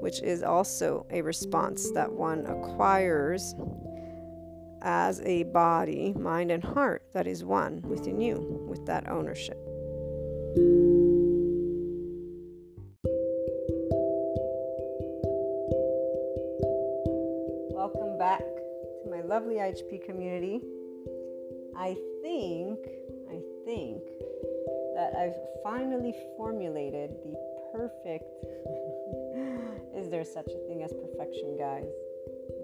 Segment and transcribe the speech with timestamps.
[0.00, 3.54] which is also a response that one acquires
[4.82, 9.58] as a body, mind, and heart that is one within you with that ownership.
[17.72, 20.60] Welcome back to my lovely IHP community.
[21.76, 22.78] I think,
[23.30, 24.02] I think
[24.94, 27.34] that I've finally formulated the
[27.72, 28.24] perfect.
[29.98, 31.88] is there such a thing as perfection, guys?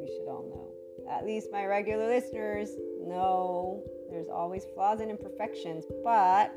[0.00, 0.74] We should all know
[1.10, 5.84] at least my regular listeners know there's always flaws and imperfections.
[6.02, 6.54] But,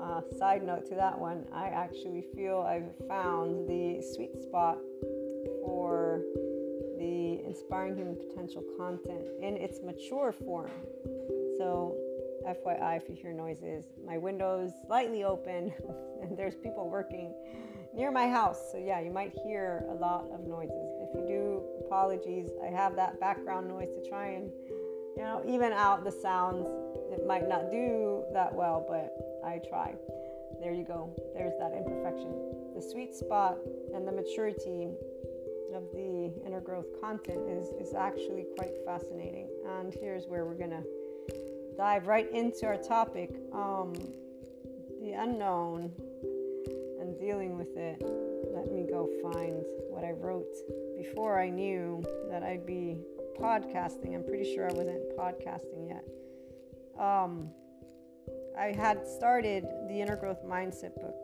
[0.00, 4.78] uh, side note to that one, I actually feel I've found the sweet spot
[5.64, 6.22] for
[6.98, 10.70] the inspiring human potential content in its mature form.
[11.58, 11.96] So,
[12.46, 15.72] FYI, if you hear noises, my window's slightly open
[16.22, 17.32] and there's people working
[17.94, 18.58] near my house.
[18.72, 20.90] So, yeah, you might hear a lot of noises.
[21.00, 22.50] If you do, apologies.
[22.62, 24.50] I have that background noise to try and,
[25.16, 26.66] you know, even out the sounds.
[27.12, 29.14] It might not do that well, but
[29.46, 29.94] I try.
[30.60, 31.14] There you go.
[31.34, 32.32] There's that imperfection.
[32.74, 33.58] The sweet spot
[33.94, 34.88] and the maturity
[35.74, 39.48] of the inner growth content is, is actually quite fascinating.
[39.68, 40.82] And here's where we're going to
[41.76, 43.92] dive right into our topic um,
[45.00, 45.90] the unknown
[47.24, 48.02] dealing with it.
[48.54, 50.54] Let me go find what I wrote
[50.98, 52.98] before I knew that I'd be
[53.40, 54.14] podcasting.
[54.14, 56.04] I'm pretty sure I wasn't podcasting yet.
[57.00, 57.48] Um,
[58.58, 61.16] I had started the Inner Growth Mindset book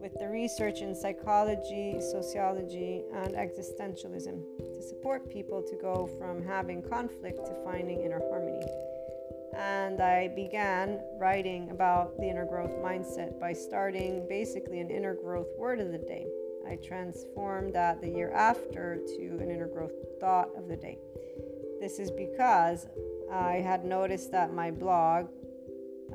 [0.00, 4.42] with the research in psychology, sociology, and existentialism
[4.74, 8.64] to support people to go from having conflict to finding inner harmony.
[9.56, 15.48] And I began writing about the inner growth mindset by starting basically an inner growth
[15.56, 16.26] word of the day.
[16.66, 20.98] I transformed that the year after to an inner growth thought of the day.
[21.80, 22.86] This is because
[23.30, 25.28] I had noticed that my blog,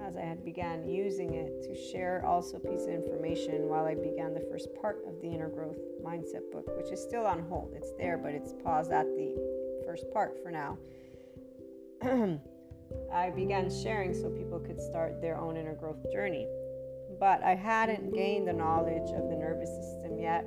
[0.02, 4.34] as I had began using it to share also piece of information while I began
[4.34, 7.74] the first part of the inner growth mindset book, which is still on hold.
[7.76, 9.36] It's there, but it's paused at the
[9.86, 10.78] first part for now.
[13.12, 16.48] I began sharing so people could start their own inner growth journey
[17.20, 20.46] but I hadn't gained the knowledge of the nervous system yet.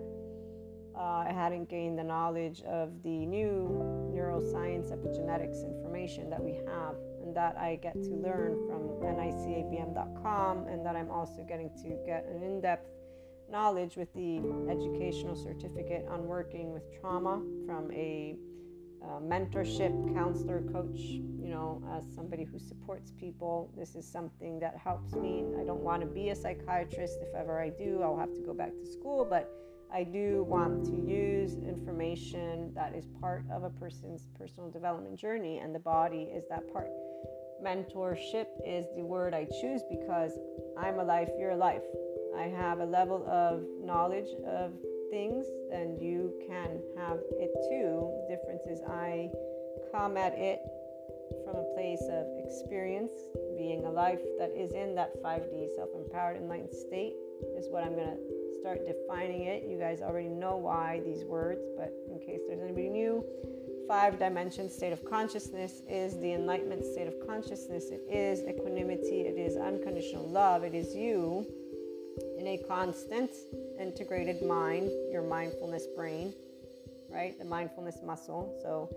[0.96, 3.68] Uh, I hadn't gained the knowledge of the new
[4.14, 10.84] neuroscience epigenetics information that we have and that I get to learn from nicabm.com and
[10.84, 12.88] that I'm also getting to get an in depth
[13.50, 14.38] knowledge with the
[14.70, 18.36] educational certificate on working with trauma from a
[19.22, 23.72] mentorship counselor coach you know as somebody who supports people.
[23.76, 25.44] This is something that helps me.
[25.60, 27.18] I don't want to be a psychiatrist.
[27.20, 29.50] If ever i do i'll have to go back to school but
[29.92, 35.58] i do want to use information that is part of a person's personal development journey
[35.58, 36.88] and the body is that part.
[37.64, 40.32] Mentorship is the word i choose because
[40.78, 41.84] i'm a life you're a life.
[42.36, 44.72] I have a level of knowledge of
[45.12, 48.10] things, then you can have it too.
[48.24, 49.30] The difference is I
[49.92, 50.58] come at it
[51.44, 53.12] from a place of experience,
[53.58, 57.12] being a life that is in that 5D self empowered enlightened state,
[57.58, 59.64] is what I'm going to start defining it.
[59.68, 63.22] You guys already know why these words, but in case there's anybody new,
[63.86, 67.90] five dimension state of consciousness is the enlightenment state of consciousness.
[67.90, 71.46] It is equanimity, it is unconditional love, it is you
[72.42, 73.30] in a constant
[73.78, 76.34] integrated mind, your mindfulness brain,
[77.08, 77.38] right?
[77.38, 78.58] The mindfulness muscle.
[78.62, 78.90] So,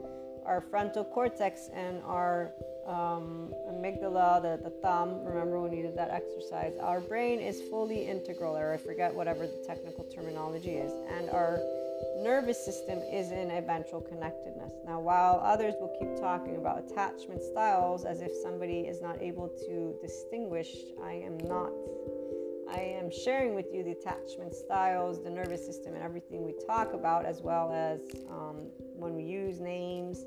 [0.47, 2.51] our frontal cortex and our
[2.87, 8.07] um, amygdala, the, the thumb, remember when you did that exercise, our brain is fully
[8.07, 11.59] integral, or I forget whatever the technical terminology is, and our
[12.17, 14.73] nervous system is in ventral connectedness.
[14.85, 19.49] Now, while others will keep talking about attachment styles as if somebody is not able
[19.49, 21.71] to distinguish, I am not
[22.69, 26.93] I am sharing with you the attachment styles, the nervous system, and everything we talk
[26.93, 30.25] about, as well as um, when we use names,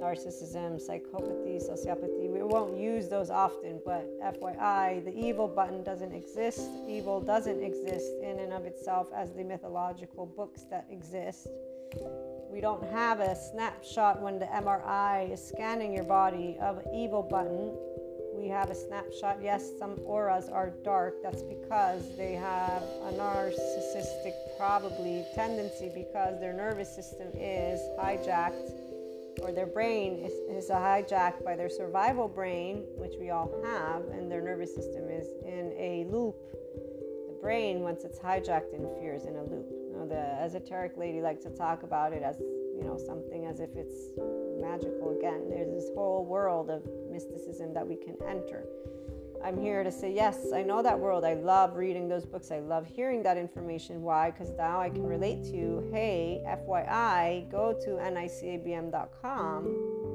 [0.00, 2.30] narcissism, psychopathy, sociopathy.
[2.30, 6.60] We won't use those often, but FYI, the evil button doesn't exist.
[6.88, 11.48] Evil doesn't exist in and of itself as the mythological books that exist.
[12.50, 17.76] We don't have a snapshot when the MRI is scanning your body of evil button
[18.38, 19.38] we have a snapshot.
[19.42, 21.22] Yes, some auras are dark.
[21.22, 28.72] That's because they have a narcissistic, probably, tendency because their nervous system is hijacked
[29.42, 34.30] or their brain is, is hijacked by their survival brain, which we all have, and
[34.30, 36.36] their nervous system is in a loop.
[37.28, 39.66] The brain, once it's hijacked, interferes in a loop.
[39.94, 43.70] Know, the esoteric lady likes to talk about it as you know something as if
[43.74, 44.14] it's
[44.60, 45.50] magical again.
[45.50, 46.82] There's this whole world of
[47.18, 48.64] mysticism that we can enter.
[49.44, 51.24] I'm here to say, yes, I know that world.
[51.24, 52.50] I love reading those books.
[52.50, 54.02] I love hearing that information.
[54.02, 54.30] Why?
[54.30, 59.64] Because now I can relate to, hey, FYI, go to nicabm.com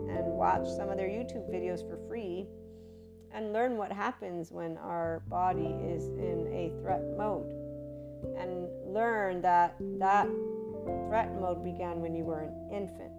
[0.10, 2.48] and watch some of their YouTube videos for free
[3.34, 7.52] and learn what happens when our body is in a threat mode.
[8.38, 10.28] And learn that that
[11.10, 13.13] threat mode began when you were an infant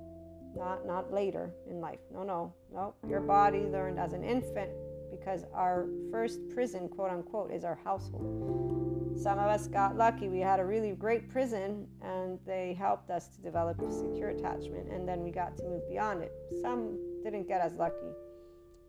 [0.57, 2.01] not not later in life.
[2.13, 2.95] No, no, no.
[3.09, 4.71] Your body learned as an infant
[5.11, 9.15] because our first prison, quote unquote, is our household.
[9.17, 10.29] Some of us got lucky.
[10.29, 14.91] We had a really great prison and they helped us to develop a secure attachment
[14.91, 16.33] and then we got to move beyond it.
[16.61, 18.13] Some didn't get as lucky.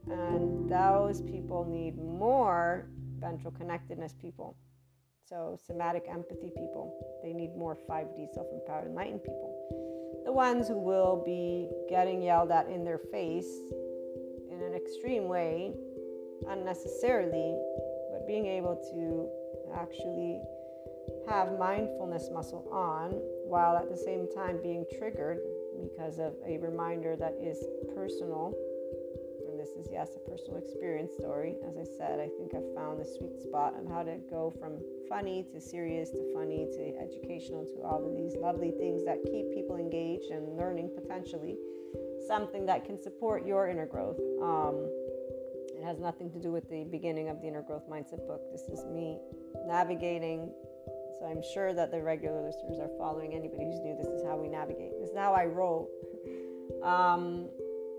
[0.08, 2.90] And those people need more
[3.20, 4.56] ventral connectedness people.
[5.28, 9.55] So, somatic empathy people, they need more 5D self empowered enlightened people
[10.26, 13.60] the ones who will be getting yelled at in their face
[14.52, 15.74] in an extreme way,
[16.50, 17.56] unnecessarily,
[18.12, 19.30] but being able to
[19.76, 20.42] actually
[21.30, 23.12] have mindfulness muscle on
[23.48, 25.40] while at the same time being triggered
[25.82, 27.64] because of a reminder that is
[27.94, 28.54] personal
[29.66, 31.56] this is, yes, a personal experience story.
[31.68, 34.78] As I said, I think I've found the sweet spot of how to go from
[35.10, 39.52] funny to serious to funny to educational to all of these lovely things that keep
[39.54, 41.58] people engaged and learning potentially
[42.28, 44.20] something that can support your inner growth.
[44.42, 44.86] Um,
[45.74, 48.42] it has nothing to do with the beginning of the inner growth mindset book.
[48.52, 49.18] This is me
[49.66, 50.52] navigating.
[51.20, 53.34] So I'm sure that the regular listeners are following.
[53.34, 54.92] Anybody who's new, this is how we navigate.
[55.00, 55.90] This is how I roll.
[56.84, 57.48] Um,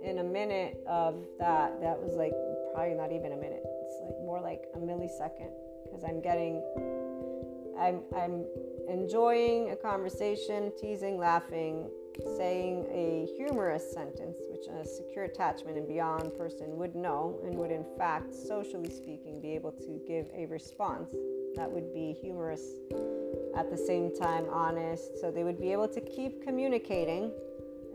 [0.07, 2.33] in a minute of that, that was like
[2.73, 3.63] probably not even a minute.
[3.65, 5.51] It's like more like a millisecond
[5.85, 6.63] because I'm getting,
[7.79, 8.45] I'm, I'm
[8.89, 11.91] enjoying a conversation, teasing, laughing,
[12.37, 17.71] saying a humorous sentence, which a secure attachment and beyond person would know and would,
[17.71, 21.15] in fact, socially speaking, be able to give a response
[21.57, 22.63] that would be humorous
[23.57, 25.19] at the same time honest.
[25.21, 27.33] So they would be able to keep communicating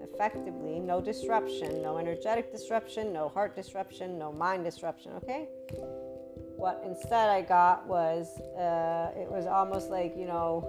[0.03, 0.79] effectively.
[0.79, 5.49] No disruption, no energetic disruption, no heart disruption, no mind disruption, okay?
[6.55, 10.67] What instead I got was, uh, it was almost like, you know,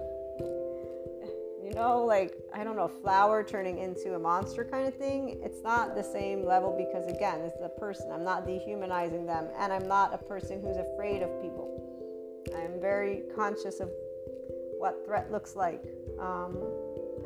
[1.63, 5.39] you know, like, I don't know, flower turning into a monster kind of thing.
[5.43, 8.11] It's not the same level because, again, it's the person.
[8.11, 11.69] I'm not dehumanizing them, and I'm not a person who's afraid of people.
[12.55, 13.89] I'm very conscious of
[14.77, 15.81] what threat looks like.
[16.19, 16.57] Um,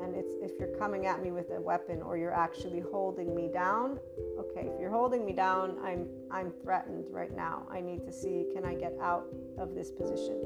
[0.02, 3.50] and it's if you're coming at me with a weapon or you're actually holding me
[3.52, 4.00] down.
[4.40, 7.68] Okay, if you're holding me down, I'm I'm threatened right now.
[7.72, 9.26] I need to see can I get out
[9.58, 10.42] of this position.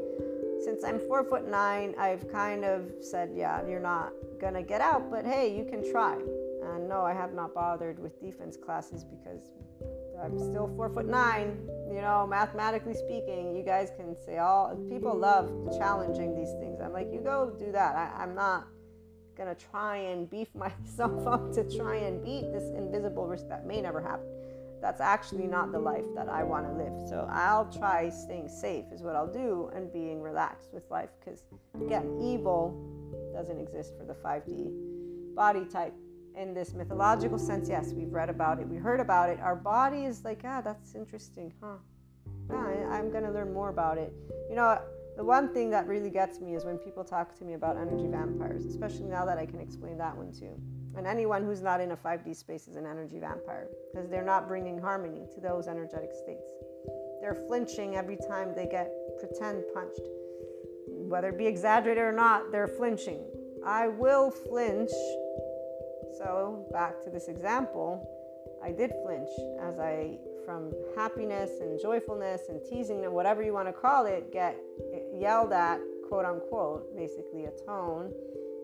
[0.64, 5.10] Since I'm four foot nine, I've kind of said, yeah, you're not gonna get out,
[5.10, 6.16] but hey, you can try.
[6.64, 9.50] And no, I have not bothered with defense classes because
[10.24, 11.58] I'm still four foot nine.
[11.90, 16.80] You know, mathematically speaking, you guys can say all people love challenging these things.
[16.80, 17.96] I'm like, you go do that.
[17.96, 18.68] I, I'm not
[19.42, 23.82] gonna try and beef myself up to try and beat this invisible risk that may
[23.82, 24.28] never happen.
[24.82, 27.08] That's actually not the life that I want to live.
[27.08, 31.10] So I'll try staying safe, is what I'll do, and being relaxed with life.
[31.20, 31.44] Because
[31.80, 32.76] again, evil
[33.34, 35.94] doesn't exist for the 5D body type
[36.36, 39.40] in this mythological sense, yes, we've read about it, we heard about it.
[39.40, 41.76] Our body is like, ah, that's interesting, huh?
[42.50, 44.14] Yeah, I'm to learn more about it.
[44.50, 44.80] You know,
[45.18, 48.08] the one thing that really gets me is when people talk to me about energy
[48.08, 50.60] vampires, especially now that I can explain that one too.
[50.98, 54.48] And anyone who's not in a 5D space is an energy vampire because they're not
[54.48, 56.48] bringing harmony to those energetic states.
[57.22, 60.02] They're flinching every time they get pretend punched.
[60.88, 63.24] Whether it be exaggerated or not, they're flinching.
[63.66, 64.92] I will flinch
[66.18, 68.08] so, back to this example,
[68.64, 69.30] I did flinch
[69.62, 74.32] as I, from happiness and joyfulness and teasing and whatever you want to call it,
[74.32, 74.56] get
[75.22, 78.12] yelled at, quote unquote, basically a tone,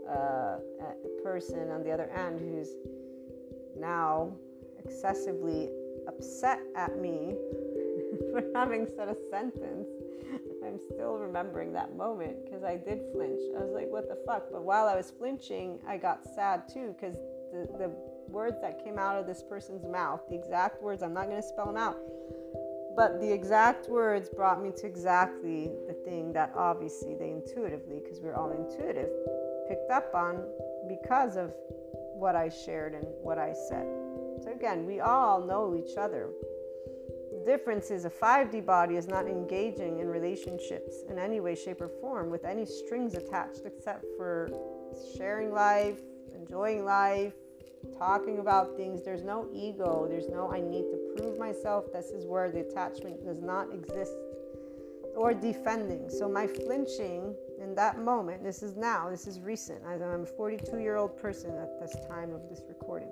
[0.10, 2.70] uh, a person on the other end who's
[3.80, 4.32] now
[4.84, 5.70] excessively
[6.08, 7.36] upset at me
[8.32, 9.88] for having said a sentence.
[10.66, 13.40] I'm still remembering that moment because I did flinch.
[13.56, 14.48] I was like, what the fuck?
[14.52, 17.16] But while I was flinching, I got sad too because
[17.54, 17.92] the, the
[18.28, 21.48] words that came out of this person's mouth, the exact words, I'm not going to
[21.48, 21.98] spell them out,
[22.98, 28.20] but the exact words brought me to exactly the thing that obviously they intuitively, because
[28.20, 29.12] we're all intuitive,
[29.70, 30.44] picked up on
[30.90, 31.54] because of
[32.16, 33.86] what I shared and what I said.
[34.44, 36.30] So again, we all know each other.
[37.32, 41.82] The difference is a 5D body is not engaging in relationships in any way, shape,
[41.82, 44.50] or form with any strings attached except for
[45.16, 46.00] sharing life,
[46.34, 47.34] enjoying life,
[48.00, 49.04] talking about things.
[49.04, 50.08] There's no ego.
[50.10, 51.86] There's no, I need to prove myself.
[51.92, 54.14] This is where the attachment does not exist
[55.16, 56.10] or defending.
[56.10, 59.80] So my flinching in that moment, this is now, this is recent.
[59.86, 63.12] I'm a 42 year old person at this time of this recording.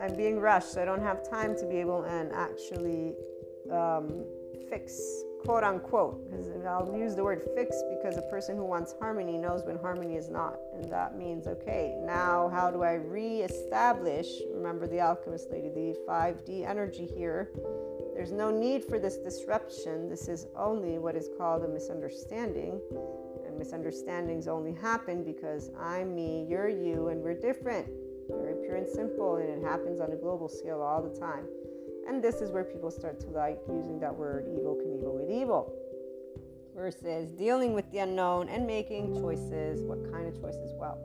[0.00, 3.14] I'm being rushed, so I don't have time to be able and actually
[3.70, 4.24] um,
[4.68, 5.00] fix
[5.44, 9.62] quote unquote, because I'll use the word fix because a person who wants harmony knows
[9.64, 10.58] when harmony is not.
[10.74, 16.68] And that means, okay, now how do I re-establish, remember the alchemist lady, the 5D
[16.68, 17.50] energy here.
[18.14, 20.08] There's no need for this disruption.
[20.08, 22.80] This is only what is called a misunderstanding.
[23.46, 27.86] And misunderstandings only happen because I'm me, you're you, and we're different.
[28.28, 31.44] Very pure and simple, and it happens on a global scale all the time.
[32.08, 35.72] And this is where people start to like using that word evil Knievel with evil
[36.74, 39.82] versus dealing with the unknown and making choices.
[39.82, 40.72] What kind of choices?
[40.78, 40.98] Well,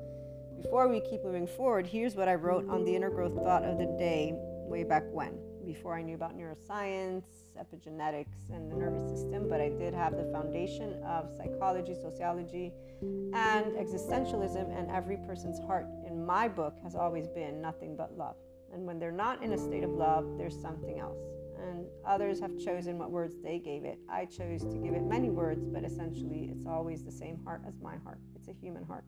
[0.62, 3.78] before we keep moving forward, here's what I wrote on the inner growth thought of
[3.78, 7.24] the day way back when, before I knew about neuroscience,
[7.58, 9.48] epigenetics, and the nervous system.
[9.48, 15.86] But I did have the foundation of psychology, sociology, and existentialism, and every person's heart
[16.06, 18.36] in my book has always been nothing but love.
[18.74, 21.20] And when they're not in a state of love, there's something else.
[21.60, 24.00] And others have chosen what words they gave it.
[24.10, 27.80] I chose to give it many words, but essentially it's always the same heart as
[27.82, 28.20] my heart.
[28.36, 29.04] It's a human heart,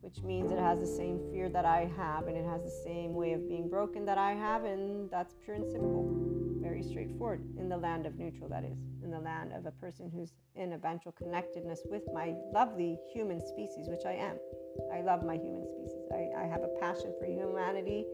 [0.00, 3.14] which means it has the same fear that I have, and it has the same
[3.14, 6.08] way of being broken that I have, and that's pure and simple.
[6.60, 7.42] Very straightforward.
[7.56, 8.78] In the land of neutral, that is.
[9.02, 13.88] In the land of a person who's in ventral connectedness with my lovely human species,
[13.88, 14.36] which I am.
[14.92, 16.02] I love my human species.
[16.12, 18.04] I, I have a passion for humanity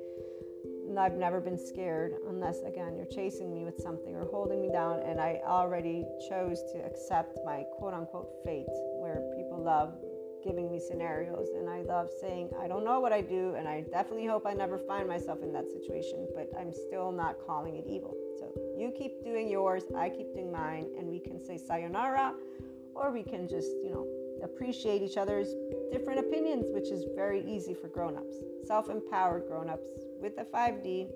[0.99, 5.01] I've never been scared unless, again, you're chasing me with something or holding me down.
[5.01, 8.67] And I already chose to accept my quote unquote fate,
[9.01, 9.95] where people love
[10.45, 11.49] giving me scenarios.
[11.57, 13.55] And I love saying, I don't know what I do.
[13.57, 17.37] And I definitely hope I never find myself in that situation, but I'm still not
[17.47, 18.15] calling it evil.
[18.39, 22.35] So you keep doing yours, I keep doing mine, and we can say sayonara,
[22.95, 24.07] or we can just, you know,
[24.43, 25.49] appreciate each other's
[25.95, 28.37] different opinions, which is very easy for grown ups.
[28.67, 29.87] Self empowered grown ups
[30.21, 31.09] with a 5D,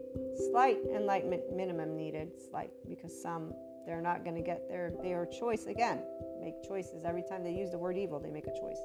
[0.50, 3.52] slight enlightenment minimum needed, slight, because some
[3.86, 6.02] they're not going to get their their choice again.
[6.40, 8.78] Make choices every time they use the word evil, they make a choice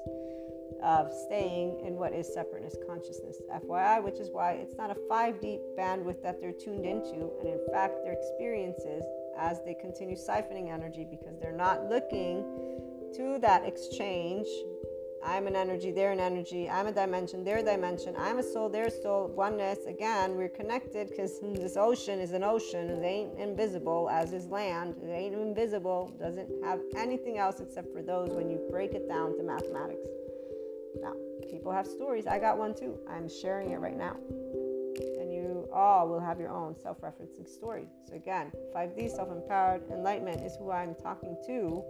[0.82, 5.60] of staying in what is separateness consciousness, FYI, which is why it's not a 5D
[5.78, 9.04] bandwidth that they're tuned into, and in fact, their experiences
[9.38, 12.42] as they continue siphoning energy because they're not looking
[13.14, 14.48] to that exchange
[15.24, 16.68] I'm an energy, they're an energy.
[16.68, 18.14] I'm a dimension, they're a dimension.
[18.18, 19.28] I'm a soul, they're a soul.
[19.34, 19.78] Oneness.
[19.86, 22.90] Again, we're connected because this ocean is an ocean.
[22.90, 24.96] It ain't invisible, as is land.
[25.02, 26.14] It ain't invisible.
[26.20, 30.06] Doesn't have anything else except for those when you break it down to mathematics.
[31.00, 31.14] Now,
[31.50, 32.26] people have stories.
[32.26, 32.98] I got one too.
[33.08, 34.16] I'm sharing it right now.
[35.18, 37.86] And you all will have your own self referencing story.
[38.06, 41.82] So, again, 5D, self empowered enlightenment is who I'm talking to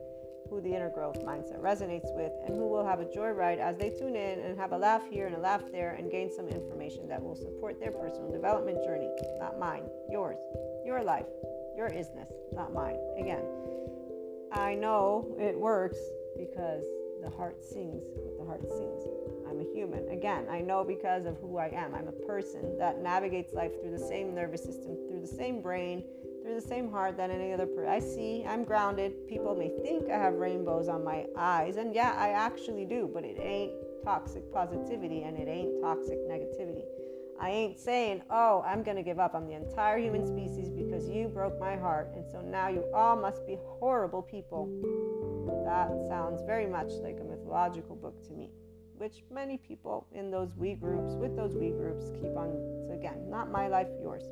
[0.48, 3.90] who the inner growth mindset resonates with, and who will have a joyride as they
[3.90, 7.08] tune in and have a laugh here and a laugh there and gain some information
[7.08, 9.10] that will support their personal development journey.
[9.38, 10.38] Not mine, yours,
[10.84, 11.26] your life,
[11.76, 12.96] your isness, not mine.
[13.18, 13.44] Again,
[14.52, 15.98] I know it works
[16.38, 16.84] because
[17.22, 19.02] the heart sings what the heart sings.
[19.48, 20.08] I'm a human.
[20.08, 21.94] Again, I know because of who I am.
[21.94, 26.04] I'm a person that navigates life through the same nervous system, through the same brain,
[26.44, 27.90] through the same heart than any other person.
[27.90, 29.26] I see, I'm grounded.
[29.26, 33.24] People may think I have rainbows on my eyes, and yeah, I actually do, but
[33.24, 33.72] it ain't
[34.04, 36.84] toxic positivity and it ain't toxic negativity.
[37.40, 41.08] I ain't saying, oh, I'm going to give up on the entire human species because
[41.08, 44.68] you broke my heart, and so now you all must be horrible people.
[45.66, 48.50] That sounds very much like a mythological book to me,
[48.98, 52.52] which many people in those we groups, with those we groups, keep on.
[52.86, 54.24] So, again, not my life, yours.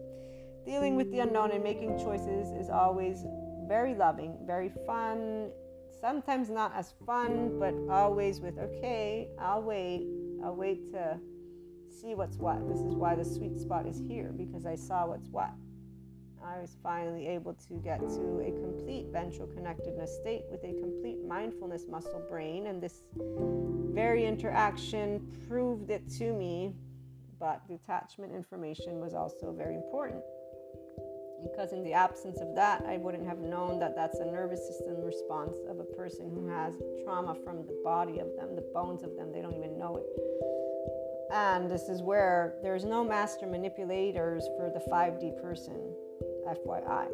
[0.65, 3.25] Dealing with the unknown and making choices is always
[3.67, 5.51] very loving, very fun.
[6.01, 10.07] Sometimes not as fun, but always with, okay, I'll wait.
[10.45, 11.19] I'll wait to
[11.91, 12.69] see what's what.
[12.69, 15.51] This is why the sweet spot is here because I saw what's what.
[16.45, 21.19] I was finally able to get to a complete ventral connectedness state with a complete
[21.27, 23.03] mindfulness muscle brain, and this
[23.95, 26.75] very interaction proved it to me.
[27.39, 30.23] But detachment information was also very important
[31.43, 35.01] because in the absence of that, I wouldn't have known that that's a nervous system
[35.03, 39.17] response of a person who has trauma from the body of them, the bones of
[39.17, 39.33] them.
[39.33, 40.07] They don't even know it.
[41.33, 45.95] And this is where there's no master manipulators for the 5D person,
[46.47, 47.09] FYI.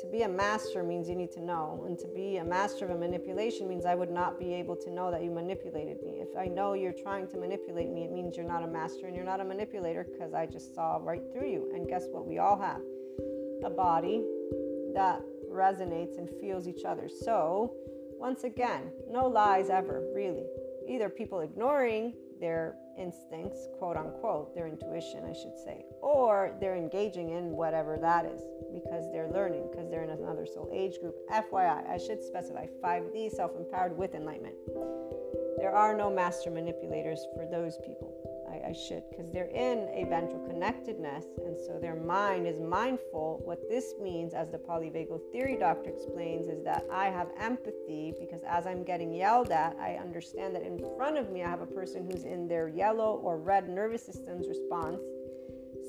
[0.00, 2.90] To be a master means you need to know, and to be a master of
[2.90, 6.20] a manipulation means I would not be able to know that you manipulated me.
[6.20, 9.14] If I know you're trying to manipulate me, it means you're not a master and
[9.14, 11.70] you're not a manipulator because I just saw right through you.
[11.72, 12.26] And guess what?
[12.26, 12.80] We all have
[13.64, 14.22] a body
[14.94, 15.20] that
[15.50, 17.08] resonates and feels each other.
[17.08, 17.74] So,
[18.18, 20.46] once again, no lies ever, really.
[20.88, 27.30] Either people ignoring their instincts, quote unquote, their intuition, I should say, or they're engaging
[27.30, 28.42] in whatever that is
[28.72, 31.16] because they're learning, because they're in another soul age group.
[31.30, 34.56] FYI, I should specify 5D self empowered with enlightenment.
[35.58, 38.19] There are no master manipulators for those people.
[38.70, 43.40] I, should, because they're in a ventral connectedness, and so their mind is mindful.
[43.44, 48.42] What this means, as the polyvagal theory doctor explains, is that I have empathy because
[48.46, 51.66] as I'm getting yelled at, I understand that in front of me I have a
[51.66, 55.00] person who's in their yellow or red nervous system's response,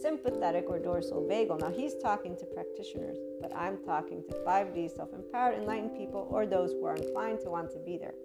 [0.01, 1.59] sympathetic or dorsal vagal.
[1.59, 6.47] Now he's talking to practitioners, but I'm talking to 5D self empowered, enlightened people, or
[6.47, 8.15] those who are inclined to want to be there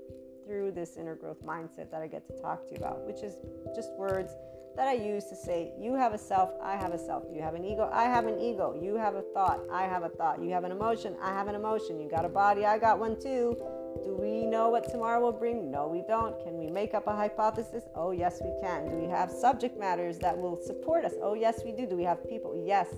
[0.46, 3.36] through this inner growth mindset that I get to talk to you about, which is
[3.74, 4.32] just words
[4.76, 7.24] that I use to say, You have a self, I have a self.
[7.32, 8.78] You have an ego, I have an ego.
[8.80, 10.42] You have a thought, I have a thought.
[10.42, 11.98] You have an emotion, I have an emotion.
[11.98, 13.56] You got a body, I got one too.
[14.04, 15.70] Do we know what tomorrow will bring?
[15.70, 16.38] No, we don't.
[16.44, 17.84] Can we make up a hypothesis?
[17.94, 18.88] Oh, yes, we can.
[18.88, 21.14] Do we have subject matters that will support us?
[21.22, 21.86] Oh, yes, we do.
[21.86, 22.62] Do we have people?
[22.66, 22.88] Yes.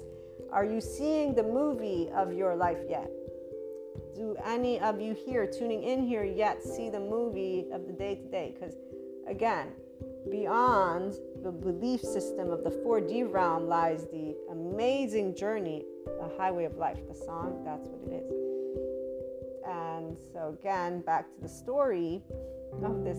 [0.51, 3.09] Are you seeing the movie of your life yet?
[4.19, 8.17] Do any of you here tuning in here yet see the movie of the day
[8.17, 8.55] to day?
[8.59, 8.75] Because
[9.29, 9.69] again,
[10.29, 16.77] beyond the belief system of the 4D realm lies the amazing journey, the highway of
[16.77, 16.99] life.
[17.09, 18.33] The song, that's what it is.
[19.67, 22.23] And so, again, back to the story
[22.83, 23.19] of this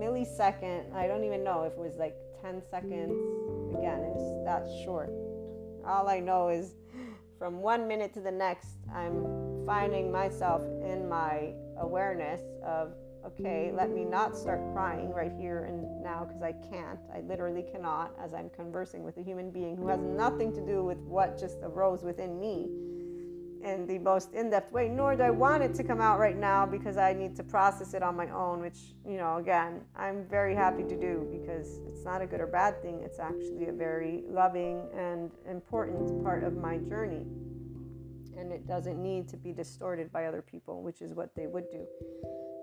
[0.00, 0.92] millisecond.
[0.94, 3.12] I don't even know if it was like 10 seconds.
[3.76, 5.10] Again, it's that short.
[5.86, 6.74] All I know is
[7.38, 12.92] from one minute to the next, I'm finding myself in my awareness of,
[13.26, 17.00] okay, let me not start crying right here and now because I can't.
[17.12, 20.84] I literally cannot as I'm conversing with a human being who has nothing to do
[20.84, 22.68] with what just arose within me
[23.64, 26.66] in the most in-depth way nor do i want it to come out right now
[26.66, 30.54] because i need to process it on my own which you know again i'm very
[30.54, 34.22] happy to do because it's not a good or bad thing it's actually a very
[34.28, 37.24] loving and important part of my journey
[38.38, 41.70] and it doesn't need to be distorted by other people which is what they would
[41.70, 41.86] do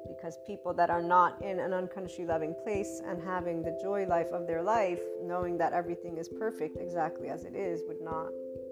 [0.07, 4.27] because people that are not in an unconsciously loving place and having the joy life
[4.31, 8.27] of their life knowing that everything is perfect exactly as it is would not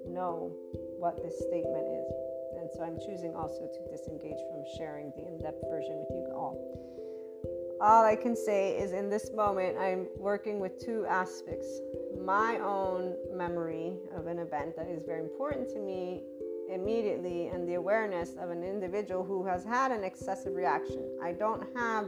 [0.07, 0.51] know
[0.99, 2.13] what this statement is.
[2.59, 6.27] And so I'm choosing also to disengage from sharing the in depth version with you
[6.33, 6.55] all.
[7.81, 11.67] all I can say is in this moment, I'm working with two aspects
[12.23, 16.21] my own memory of an event that is very important to me
[16.71, 21.03] immediately, and the awareness of an individual who has had an excessive reaction.
[21.23, 22.07] I don't have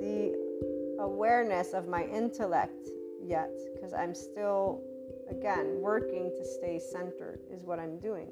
[0.00, 0.34] the
[1.00, 2.88] awareness of my intellect
[3.22, 4.82] yet because I'm still,
[5.30, 8.28] again, working to stay centered, is what I'm doing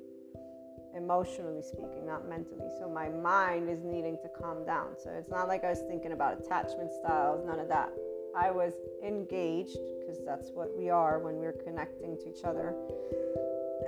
[0.97, 2.69] emotionally speaking, not mentally.
[2.79, 4.95] So my mind is needing to calm down.
[5.03, 7.91] So it's not like I was thinking about attachment styles, none of that.
[8.37, 12.75] I was engaged because that's what we are when we're connecting to each other.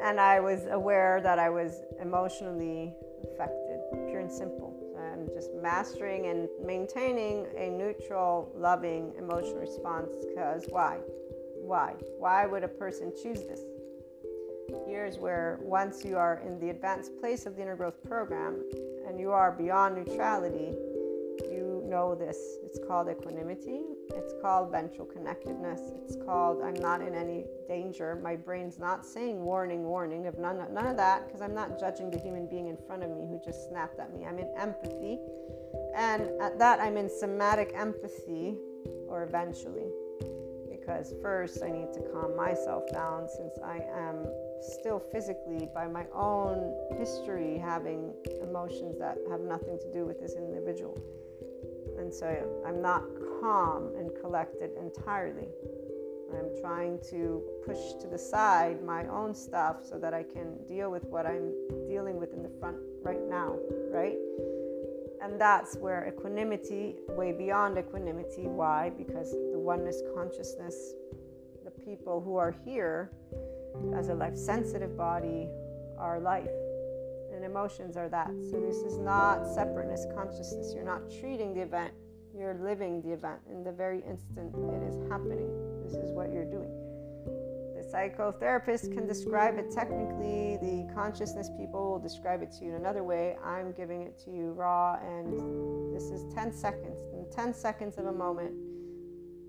[0.03, 2.93] And I was aware that I was emotionally
[3.25, 4.75] affected, pure and simple.
[4.93, 10.99] So I'm just mastering and maintaining a neutral, loving emotional response because why?
[11.61, 11.95] Why?
[12.19, 13.61] Why would a person choose this?
[14.87, 18.63] Here's where once you are in the advanced place of the inner growth program
[19.07, 20.75] and you are beyond neutrality,
[21.89, 22.59] know this.
[22.65, 23.83] It's called equanimity.
[24.15, 25.81] It's called ventral connectedness.
[26.03, 28.19] It's called I'm not in any danger.
[28.23, 30.27] My brain's not saying warning, warning.
[30.27, 33.11] Of none, none of that because I'm not judging the human being in front of
[33.11, 34.25] me who just snapped at me.
[34.25, 35.19] I'm in empathy.
[35.95, 38.57] And at that, I'm in somatic empathy,
[39.09, 39.87] or eventually
[40.87, 44.27] because first I need to calm myself down since I am
[44.61, 50.35] still physically, by my own history, having emotions that have nothing to do with this
[50.35, 50.97] individual.
[51.99, 52.27] And so
[52.67, 53.03] I'm not
[53.41, 55.49] calm and collected entirely.
[56.33, 60.91] I'm trying to push to the side my own stuff so that I can deal
[60.91, 61.53] with what I'm
[61.89, 63.57] dealing with in the front right now,
[63.91, 64.17] right?
[65.23, 68.43] And that's where equanimity, way beyond equanimity.
[68.43, 68.91] Why?
[68.97, 70.95] Because the oneness consciousness,
[71.65, 73.11] the people who are here,
[73.95, 75.49] as a life sensitive body
[75.99, 76.51] are life
[77.47, 78.29] emotions are that.
[78.51, 80.73] So this is not separateness consciousness.
[80.75, 81.93] You're not treating the event
[82.37, 85.49] you're living the event in the very instant it is happening.
[85.83, 86.71] This is what you're doing.
[87.77, 90.59] The psychotherapist can describe it technically.
[90.61, 93.37] The consciousness people will describe it to you in another way.
[93.43, 96.99] I'm giving it to you raw and this is 10 seconds.
[97.15, 98.53] In 10 seconds of a moment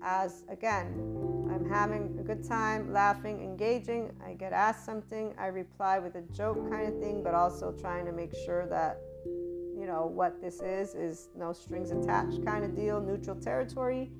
[0.02, 4.12] as again I'm having a good time, laughing, engaging.
[4.24, 8.06] I get asked something, I reply with a joke kind of thing, but also trying
[8.06, 12.76] to make sure that, you know, what this is is no strings attached kind of
[12.76, 14.12] deal, neutral territory.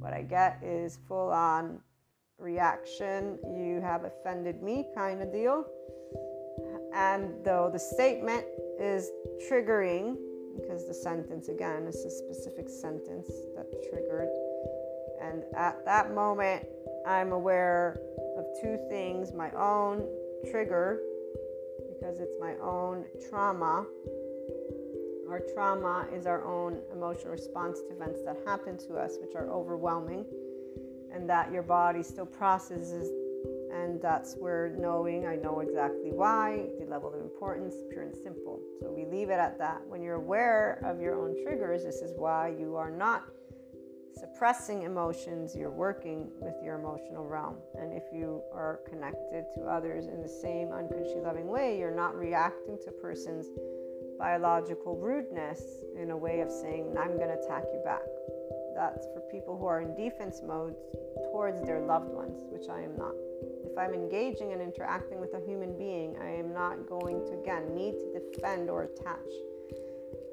[0.00, 1.78] What I get is full on
[2.36, 5.64] reaction, you have offended me kind of deal.
[6.92, 8.44] And though the statement
[8.80, 9.08] is
[9.48, 10.16] triggering,
[10.56, 14.30] because the sentence again is a specific sentence that triggered
[15.22, 16.66] and at that moment,
[17.06, 18.00] I'm aware
[18.36, 20.06] of two things my own
[20.50, 21.00] trigger,
[21.88, 23.86] because it's my own trauma.
[25.28, 29.50] Our trauma is our own emotional response to events that happen to us, which are
[29.50, 30.26] overwhelming,
[31.14, 33.10] and that your body still processes.
[33.72, 38.60] And that's where knowing, I know exactly why, the level of importance, pure and simple.
[38.80, 39.80] So we leave it at that.
[39.88, 43.24] When you're aware of your own triggers, this is why you are not
[44.14, 47.56] suppressing emotions, you're working with your emotional realm.
[47.78, 52.14] And if you are connected to others in the same unconsciously loving way, you're not
[52.14, 53.46] reacting to person's
[54.18, 55.62] biological rudeness
[55.96, 58.02] in a way of saying, I'm going to attack you back.
[58.74, 60.74] That's for people who are in defense mode
[61.30, 63.14] towards their loved ones, which I am not.
[63.64, 67.74] If I'm engaging and interacting with a human being, I am not going to, again,
[67.74, 69.28] need to defend or attach.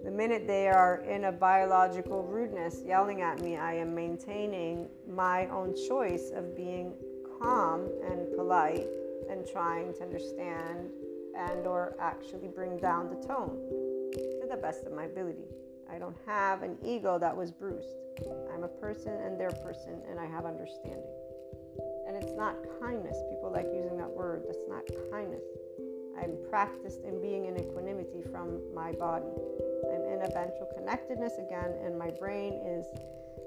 [0.04, 5.48] The minute they are in a biological rudeness yelling at me, I am maintaining my
[5.48, 6.94] own choice of being
[7.40, 8.88] calm and polite
[9.30, 10.90] and trying to understand
[11.38, 13.58] and or actually bring down the tone
[14.14, 15.46] to the best of my ability.
[15.92, 17.98] I don't have an ego that was bruised.
[18.54, 21.04] I'm a person and they're a person and I have understanding.
[22.08, 23.18] And it's not kindness.
[23.30, 24.44] People like using that word.
[24.48, 25.44] That's not kindness.
[26.22, 29.32] I'm practiced in being in equanimity from my body.
[29.94, 32.86] I'm in a ventral connectedness again, and my brain is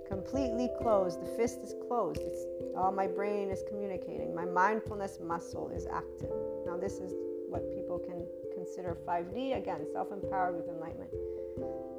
[0.08, 1.20] completely closed.
[1.20, 2.20] The fist is closed.
[2.20, 2.44] It's
[2.76, 4.34] all my brain is communicating.
[4.34, 6.32] My mindfulness muscle is active.
[6.66, 7.12] Now, this is
[7.48, 11.10] what people can consider 5D again, self empowered with enlightenment.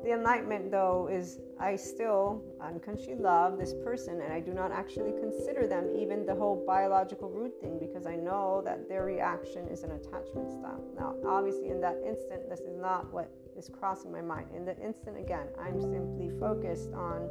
[0.03, 4.69] The enlightenment, though, is I still um, unconsciously love this person and I do not
[4.73, 9.69] actually consider them even the whole biological root thing because I know that their reaction
[9.69, 10.83] is an attachment style.
[10.99, 14.47] Now, obviously, in that instant, this is not what is crossing my mind.
[14.53, 17.29] In the instant, again, I'm simply focused on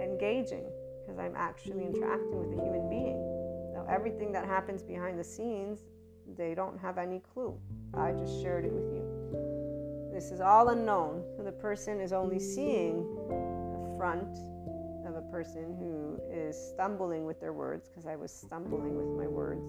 [0.00, 0.64] engaging
[1.02, 3.20] because I'm actually interacting with a human being.
[3.74, 5.80] Now, everything that happens behind the scenes,
[6.34, 7.58] they don't have any clue.
[7.92, 9.11] I just shared it with you.
[10.22, 11.24] This is all unknown.
[11.36, 14.38] So the person is only seeing the front
[15.04, 19.26] of a person who is stumbling with their words because I was stumbling with my
[19.26, 19.66] words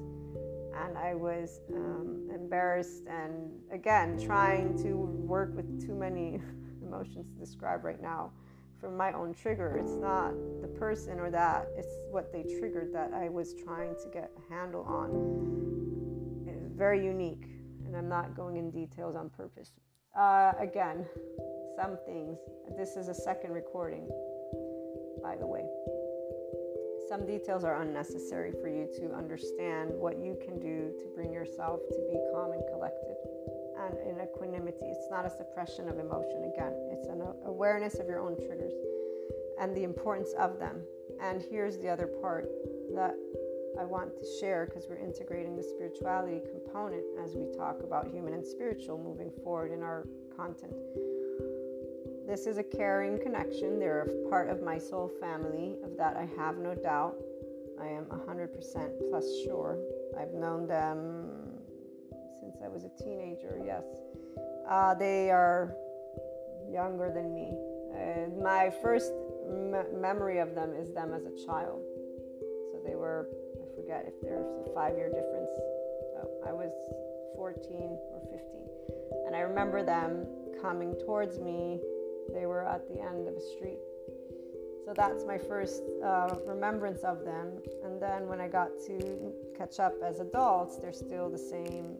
[0.77, 6.39] and I was um, embarrassed and again trying to work with too many
[6.83, 8.29] emotions to describe right now
[8.79, 9.79] from my own trigger.
[9.81, 14.09] It's not the person or that, it's what they triggered that I was trying to
[14.13, 16.45] get a handle on.
[16.47, 17.47] It's very unique,
[17.87, 19.71] and I'm not going in details on purpose.
[20.17, 21.05] Uh, again,
[21.75, 22.37] some things.
[22.77, 24.07] This is a second recording,
[25.23, 25.65] by the way.
[27.09, 31.79] Some details are unnecessary for you to understand what you can do to bring yourself
[31.91, 33.17] to be calm and collected
[33.79, 34.85] and in equanimity.
[34.85, 38.73] It's not a suppression of emotion, again, it's an awareness of your own triggers
[39.59, 40.81] and the importance of them.
[41.21, 42.49] And here's the other part
[42.93, 43.15] that
[43.79, 48.33] I want to share because we're integrating the spirituality component as we talk about human
[48.33, 50.05] and spiritual moving forward in our
[50.35, 50.75] content.
[52.27, 53.79] This is a caring connection.
[53.79, 57.15] They're a part of my soul family, of that I have no doubt.
[57.81, 59.77] I am 100% plus sure.
[60.17, 61.29] I've known them
[62.39, 63.83] since I was a teenager, yes.
[64.69, 65.75] Uh, they are
[66.71, 67.51] younger than me.
[67.93, 69.11] Uh, my first
[69.49, 71.81] me- memory of them is them as a child.
[72.71, 73.27] So they were,
[73.83, 75.49] forget if there's a five year difference.
[76.17, 76.71] Oh, I was
[77.35, 79.27] 14 or 15.
[79.27, 80.25] And I remember them
[80.61, 81.81] coming towards me.
[82.33, 83.79] They were at the end of a street.
[84.85, 87.59] So that's my first uh, remembrance of them.
[87.83, 91.97] And then when I got to catch up as adults, they're still the same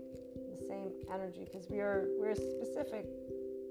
[0.60, 3.06] the same energy because we are we're specific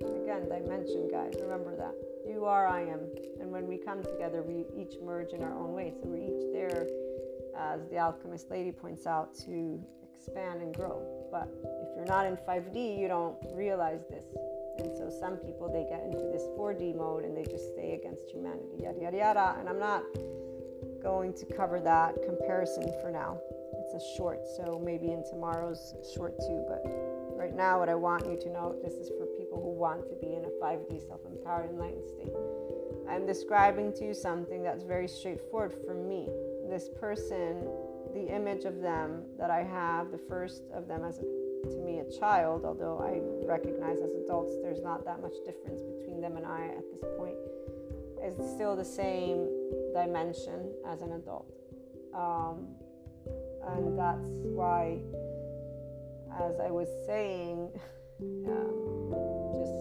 [0.00, 1.94] again dimension guys remember that
[2.28, 2.98] you are i am
[3.40, 6.52] and when we come together we each merge in our own way so we're each
[6.52, 6.88] there
[7.56, 9.82] as the alchemist lady points out to
[10.14, 14.24] expand and grow but if you're not in 5d you don't realize this
[14.78, 18.30] and so some people they get into this 4d mode and they just stay against
[18.30, 20.02] humanity yada yada yada and i'm not
[21.02, 23.38] going to cover that comparison for now
[23.82, 26.64] it's a short, so maybe in tomorrow's short too.
[26.68, 26.82] But
[27.36, 30.16] right now, what I want you to know this is for people who want to
[30.16, 32.32] be in a 5D self empowered enlightened state.
[33.08, 36.28] I'm describing to you something that's very straightforward for me.
[36.72, 37.68] This person,
[38.14, 41.98] the image of them that I have, the first of them as a, to me
[41.98, 46.46] a child, although I recognize as adults there's not that much difference between them and
[46.46, 47.36] I at this point,
[48.24, 49.50] is still the same
[49.92, 51.52] dimension as an adult.
[52.14, 52.68] Um,
[53.68, 55.02] and that's why,
[56.40, 57.68] as I was saying,
[58.48, 59.12] um,
[59.60, 59.76] just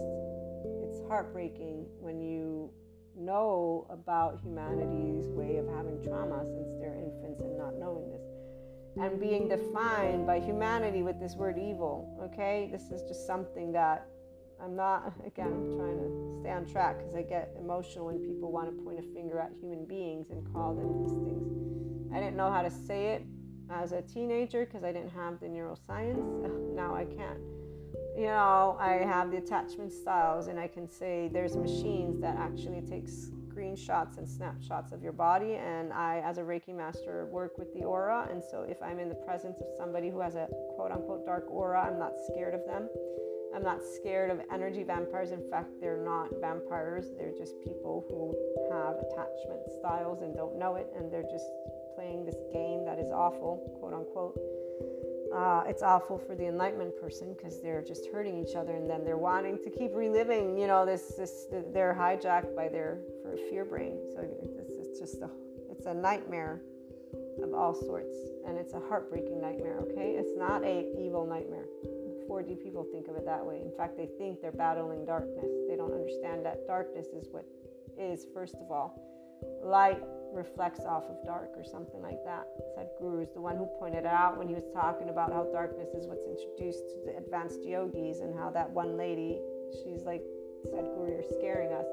[0.83, 2.69] it's heartbreaking when you
[3.17, 8.21] know about humanity's way of having trauma since they're infants and not knowing this
[9.03, 14.07] and being defined by humanity with this word evil okay this is just something that
[14.61, 18.51] i'm not again I'm trying to stay on track because i get emotional when people
[18.51, 22.35] want to point a finger at human beings and call them these things i didn't
[22.35, 23.25] know how to say it
[23.73, 26.75] as a teenager because I didn't have the neuroscience.
[26.75, 27.60] Now I can.
[28.15, 32.81] You know, I have the attachment styles, and I can say there's machines that actually
[32.81, 35.53] take screenshots and snapshots of your body.
[35.53, 38.27] And I, as a Reiki master, work with the aura.
[38.29, 41.45] And so, if I'm in the presence of somebody who has a quote unquote dark
[41.49, 42.89] aura, I'm not scared of them.
[43.55, 45.31] I'm not scared of energy vampires.
[45.31, 47.11] In fact, they're not vampires.
[47.17, 48.35] They're just people who
[48.71, 51.47] have attachment styles and don't know it, and they're just
[51.95, 54.39] playing this game that is awful, quote unquote.
[55.33, 59.05] Uh, it's awful for the enlightenment person because they're just hurting each other and then
[59.05, 62.99] they're wanting to keep reliving you know this this they're hijacked by their
[63.49, 63.97] fear brain.
[64.13, 64.27] So
[64.59, 65.29] it's, it's just a
[65.71, 66.61] it's a nightmare
[67.41, 68.15] of all sorts.
[68.45, 70.15] And it's a heartbreaking nightmare okay?
[70.17, 71.65] It's not a evil nightmare.
[72.29, 73.61] 4d people think of it that way.
[73.63, 75.51] In fact they think they're battling darkness.
[75.69, 77.45] They don't understand that darkness is what
[77.97, 78.99] is first of all
[79.63, 80.01] light
[80.33, 82.47] reflects off of dark or something like that.
[82.77, 86.07] Sadhguru is the one who pointed out when he was talking about how darkness is
[86.07, 89.39] what's introduced to the advanced yogis and how that one lady,
[89.83, 90.21] she's like,
[90.67, 91.87] Sadhguru, you're scaring us.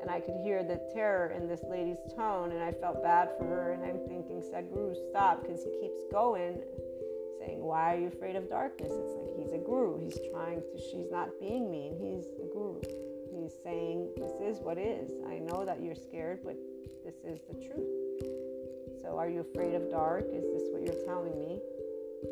[0.00, 3.44] And I could hear the terror in this lady's tone, and I felt bad for
[3.44, 3.72] her.
[3.72, 6.60] And I'm thinking, Sadhguru, stop, because he keeps going,
[7.38, 8.92] saying, Why are you afraid of darkness?
[8.92, 9.98] It's like he's a guru.
[9.98, 11.94] He's trying to, she's not being mean.
[11.98, 12.80] He's a guru.
[13.30, 15.10] He's saying, This is what is.
[15.26, 16.56] I know that you're scared, but
[17.04, 18.22] this is the truth.
[19.02, 20.24] So, are you afraid of dark?
[20.32, 21.60] Is this what you're telling me?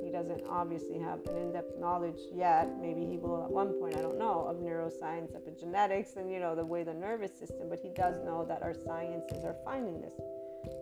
[0.02, 2.70] He doesn't obviously have an in depth knowledge yet.
[2.80, 6.54] Maybe he will at one point, I don't know, of neuroscience, epigenetics, and you know,
[6.54, 10.14] the way the nervous system, but he does know that our sciences are finding this.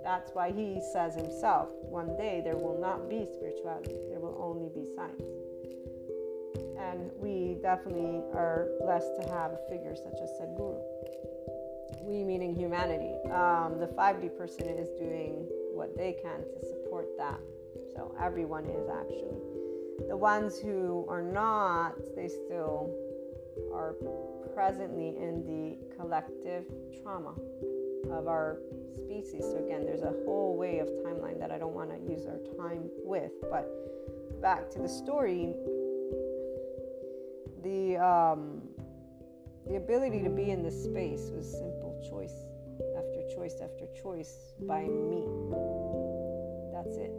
[0.05, 4.69] That's why he says himself, one day there will not be spirituality, there will only
[4.75, 5.23] be science.
[6.79, 10.81] And we definitely are blessed to have a figure such as Sadhguru
[12.09, 13.13] we meaning humanity.
[13.31, 17.39] Um, the 5D person is doing what they can to support that.
[17.95, 19.37] So everyone is actually.
[20.09, 22.91] The ones who are not, they still
[23.75, 23.95] are
[24.55, 26.65] presently in the collective
[27.03, 27.35] trauma
[28.11, 28.59] of our
[28.97, 29.43] species.
[29.43, 32.39] So again, there's a whole way of timeline that I don't want to use our
[32.57, 33.33] time with.
[33.51, 33.69] But
[34.41, 35.53] back to the story,
[37.63, 38.63] the um,
[39.69, 42.35] the ability to be in this space was simple choice
[42.97, 45.27] after choice after choice by me.
[46.73, 47.13] That's it.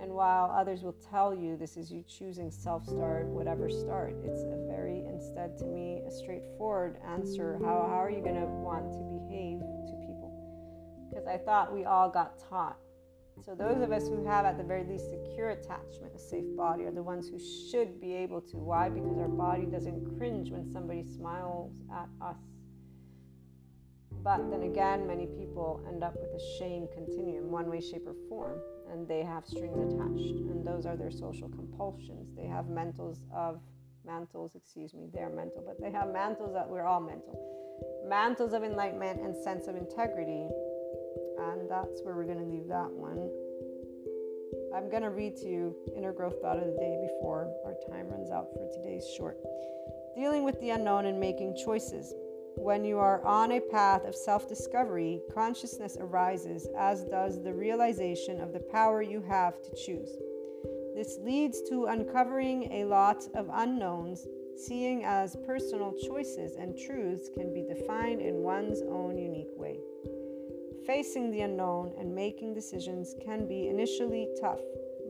[0.00, 4.42] And while others will tell you this is you choosing self start, whatever start, it's
[4.42, 7.58] a very, instead to me, a straightforward answer.
[7.64, 11.08] How, how are you going to want to behave to people?
[11.10, 12.78] Because I thought we all got taught.
[13.44, 16.84] So, those of us who have, at the very least, secure attachment, a safe body,
[16.84, 18.56] are the ones who should be able to.
[18.56, 18.88] Why?
[18.88, 22.36] Because our body doesn't cringe when somebody smiles at us.
[24.22, 28.14] But then again, many people end up with a shame continuum, one way, shape, or
[28.28, 32.34] form and they have strings attached and those are their social compulsions.
[32.36, 33.60] They have mantles of
[34.06, 37.36] mantles excuse me they're mental but they have mantles that we're all mental.
[38.06, 40.48] Mantles of enlightenment and sense of integrity
[41.38, 43.30] and that's where we're going to leave that one.
[44.74, 48.08] I'm going to read to you inner growth thought of the day before our time
[48.08, 49.38] runs out for today's short.
[50.16, 52.14] Dealing with the unknown and making choices
[52.58, 58.40] when you are on a path of self discovery, consciousness arises, as does the realization
[58.40, 60.10] of the power you have to choose.
[60.94, 67.54] This leads to uncovering a lot of unknowns, seeing as personal choices and truths can
[67.54, 69.78] be defined in one's own unique way.
[70.84, 74.60] Facing the unknown and making decisions can be initially tough,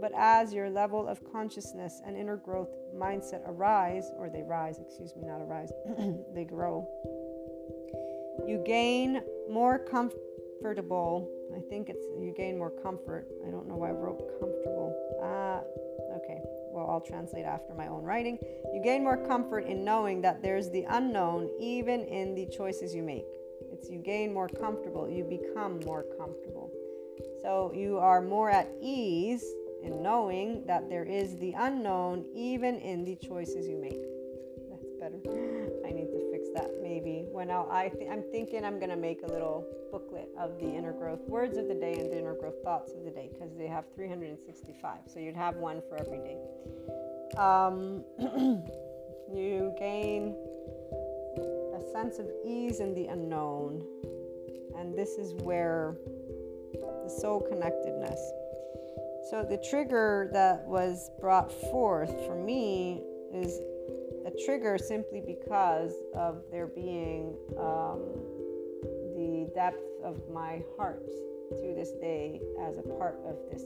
[0.00, 5.16] but as your level of consciousness and inner growth mindset arise, or they rise, excuse
[5.16, 5.72] me, not arise,
[6.34, 6.86] they grow
[8.46, 11.30] you gain more comfortable.
[11.56, 13.26] I think it's you gain more comfort.
[13.46, 14.94] I don't know why I wrote comfortable.
[15.22, 15.60] Ah,
[16.16, 16.40] okay.
[16.72, 18.38] Well, I'll translate after my own writing.
[18.72, 23.02] You gain more comfort in knowing that there's the unknown even in the choices you
[23.02, 23.26] make.
[23.72, 26.70] It's you gain more comfortable, you become more comfortable.
[27.42, 29.44] So you are more at ease
[29.82, 34.17] in knowing that there is the unknown even in the choices you make.
[35.00, 35.20] Better.
[35.86, 38.96] I need to fix that maybe when I'll, I th- I'm thinking I'm going to
[38.96, 42.34] make a little booklet of the inner growth words of the day and the inner
[42.34, 44.98] growth thoughts of the day because they have 365.
[45.06, 46.36] So you'd have one for every day.
[47.36, 48.04] Um,
[49.32, 50.34] you gain
[51.76, 53.84] a sense of ease in the unknown.
[54.76, 55.96] And this is where
[56.72, 58.20] the soul connectedness.
[59.30, 63.60] So the trigger that was brought forth for me is
[64.28, 68.00] a trigger simply because of there being um,
[69.16, 71.06] the depth of my heart
[71.56, 73.64] to this day as a part of this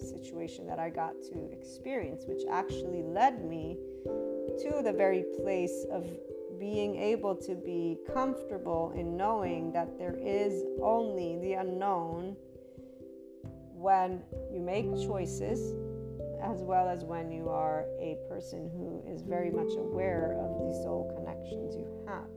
[0.00, 3.78] situation that I got to experience, which actually led me
[4.62, 6.04] to the very place of
[6.58, 12.36] being able to be comfortable in knowing that there is only the unknown
[13.74, 15.72] when you make choices
[16.42, 20.72] as well as when you are a person who is very much aware of the
[20.82, 22.28] soul connections you have.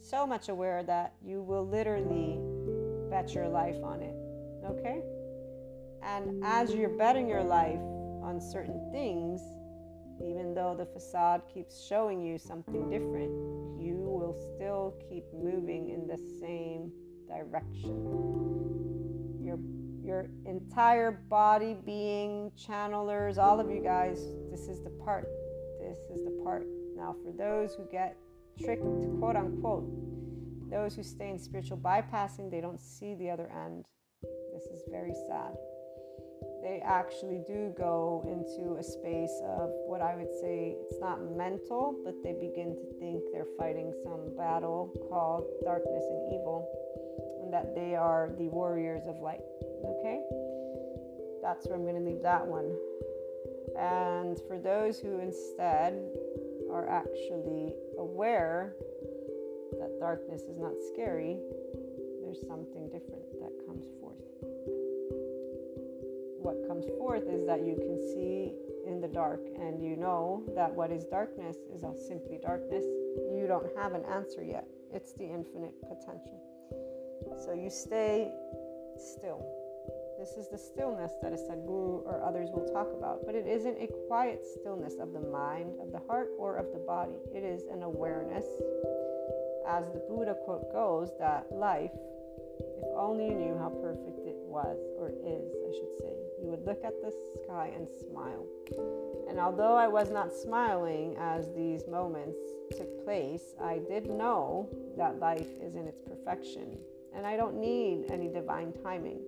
[0.00, 2.40] So much aware that you will literally
[3.10, 4.14] bet your life on it.
[4.66, 5.02] Okay?
[6.02, 7.78] And as you're betting your life
[8.22, 9.40] on certain things,
[10.20, 13.30] even though the facade keeps showing you something different,
[13.80, 16.92] you will still keep moving in the same
[17.28, 17.94] direction.
[19.40, 19.58] Your
[20.04, 24.18] your entire body, being, channelers, all of you guys,
[24.50, 25.28] this is the part.
[25.80, 26.66] This is the part.
[26.96, 28.16] Now, for those who get
[28.62, 28.82] tricked,
[29.18, 29.88] quote unquote,
[30.70, 33.84] those who stay in spiritual bypassing, they don't see the other end.
[34.52, 35.54] This is very sad.
[36.62, 42.00] They actually do go into a space of what I would say it's not mental,
[42.04, 46.68] but they begin to think they're fighting some battle called darkness and evil,
[47.42, 49.40] and that they are the warriors of light.
[49.84, 50.20] Okay?
[51.42, 52.76] That's where I'm going to leave that one.
[53.78, 55.98] And for those who instead
[56.70, 58.74] are actually aware
[59.78, 61.38] that darkness is not scary,
[62.22, 64.16] there's something different that comes forth.
[66.38, 68.52] What comes forth is that you can see
[68.86, 72.84] in the dark and you know that what is darkness is simply darkness.
[72.84, 76.40] You don't have an answer yet, it's the infinite potential.
[77.44, 78.32] So you stay
[78.98, 79.61] still
[80.22, 83.76] this is the stillness that a Sadhguru or others will talk about, but it isn't
[83.82, 87.18] a quiet stillness of the mind, of the heart, or of the body.
[87.34, 88.44] It is an awareness
[89.66, 91.90] as the Buddha quote goes, that life,
[92.60, 96.64] if only you knew how perfect it was, or is, I should say, you would
[96.64, 97.12] look at the
[97.42, 98.46] sky and smile.
[99.28, 102.38] And although I was not smiling as these moments
[102.76, 106.78] took place, I did know that life is in its perfection.
[107.12, 109.20] And I don't need any divine timing.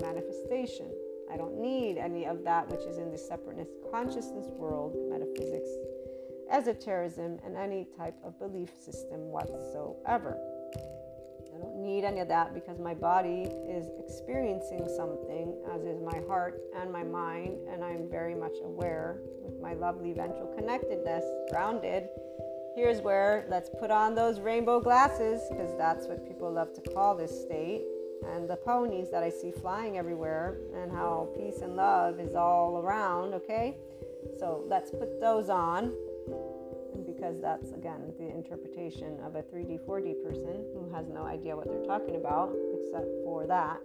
[0.00, 0.90] Manifestation.
[1.32, 5.68] I don't need any of that which is in the separateness consciousness world, metaphysics,
[6.50, 10.36] esotericism, and any type of belief system whatsoever.
[11.54, 16.20] I don't need any of that because my body is experiencing something, as is my
[16.28, 22.08] heart and my mind, and I'm very much aware with my lovely ventral connectedness, grounded.
[22.76, 27.16] Here's where let's put on those rainbow glasses because that's what people love to call
[27.16, 27.82] this state.
[28.24, 32.78] And the ponies that I see flying everywhere, and how peace and love is all
[32.78, 33.76] around, okay?
[34.38, 35.92] So let's put those on
[37.06, 41.68] because that's again the interpretation of a 3D, 4D person who has no idea what
[41.68, 43.80] they're talking about except for that.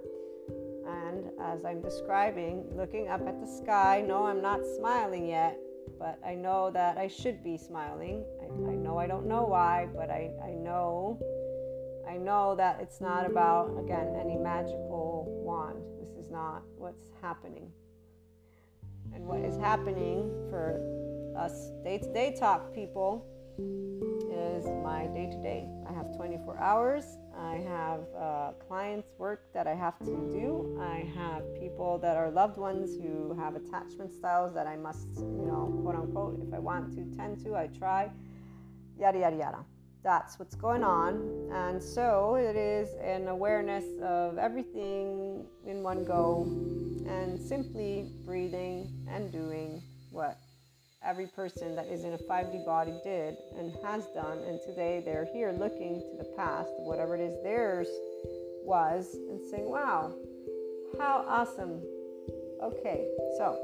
[0.87, 5.59] And as I'm describing, looking up at the sky, no, I'm not smiling yet,
[5.99, 8.23] but I know that I should be smiling.
[8.41, 11.19] I, I know I don't know why, but I, I know
[12.11, 15.81] I know that it's not about again any magical wand.
[16.01, 17.71] This is not what's happening.
[19.15, 20.81] And what is happening for
[21.37, 23.25] us day to day talk people
[24.29, 25.69] is my day to day.
[25.89, 27.05] I have 24 hours.
[27.37, 30.77] I have uh, clients' work that I have to do.
[30.81, 35.45] I have people that are loved ones who have attachment styles that I must, you
[35.47, 38.11] know, quote unquote, if I want to tend to, I try.
[38.99, 39.65] Yada, yada, yada.
[40.03, 41.49] That's what's going on.
[41.53, 46.43] And so it is an awareness of everything in one go
[47.07, 49.81] and simply breathing and doing
[50.11, 50.37] what
[51.03, 54.39] every person that is in a 5D body did and has done.
[54.39, 57.87] And today they're here looking to the past, whatever it is theirs
[58.63, 60.13] was, and saying, wow,
[60.97, 61.81] how awesome.
[62.63, 63.57] Okay, so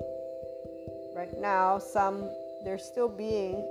[1.15, 2.29] right now, some
[2.63, 3.63] they're still being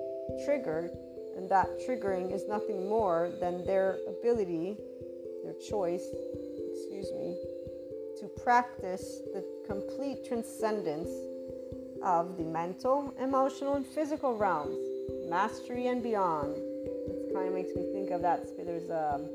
[0.45, 0.91] triggered,
[1.37, 4.77] and that triggering is nothing more than their ability,
[5.45, 6.09] their choice,
[6.73, 7.37] excuse me,
[8.19, 11.11] to practice the complete transcendence
[12.03, 14.79] of the mental, emotional, and physical realms,
[15.29, 16.57] mastery and beyond.
[16.57, 18.47] It kind of makes me think of that.
[18.57, 19.29] There's a, um,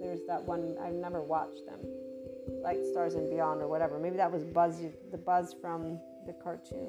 [0.00, 1.80] there's that one I've never watched them,
[2.62, 3.98] Light Stars and Beyond or whatever.
[3.98, 4.80] Maybe that was Buzz,
[5.10, 6.88] the Buzz from the cartoon.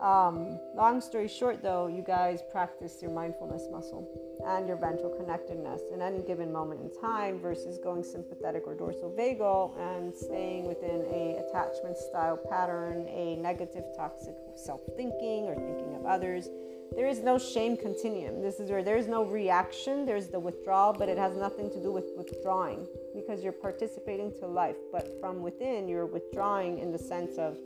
[0.00, 4.06] Um, long story short, though, you guys practice your mindfulness muscle
[4.46, 9.14] and your ventral connectedness in any given moment in time versus going sympathetic or dorsal
[9.18, 16.04] vagal and staying within a attachment style pattern, a negative toxic self-thinking or thinking of
[16.04, 16.48] others.
[16.94, 18.40] There is no shame continuum.
[18.40, 21.90] This is where there's no reaction, there's the withdrawal, but it has nothing to do
[21.90, 24.76] with withdrawing because you're participating to life.
[24.92, 27.58] But from within, you're withdrawing in the sense of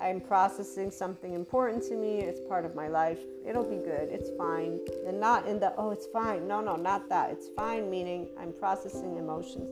[0.00, 2.20] I'm processing something important to me.
[2.20, 3.18] It's part of my life.
[3.46, 4.08] It'll be good.
[4.10, 4.80] It's fine.
[5.06, 6.48] And not in the, oh, it's fine.
[6.48, 7.30] No, no, not that.
[7.30, 9.68] It's fine, meaning I'm processing emotions.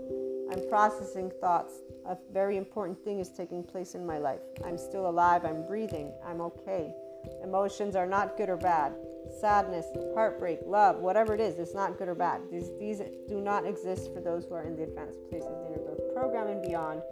[0.53, 1.74] I'm processing thoughts.
[2.07, 4.41] A very important thing is taking place in my life.
[4.64, 5.45] I'm still alive.
[5.45, 6.12] I'm breathing.
[6.26, 6.95] I'm okay.
[7.43, 8.95] Emotions are not good or bad.
[9.41, 12.41] Sadness, heartbreak, love, whatever it is, it's not good or bad.
[12.51, 15.66] These, these do not exist for those who are in the advanced place of the
[15.66, 17.03] inner growth program and beyond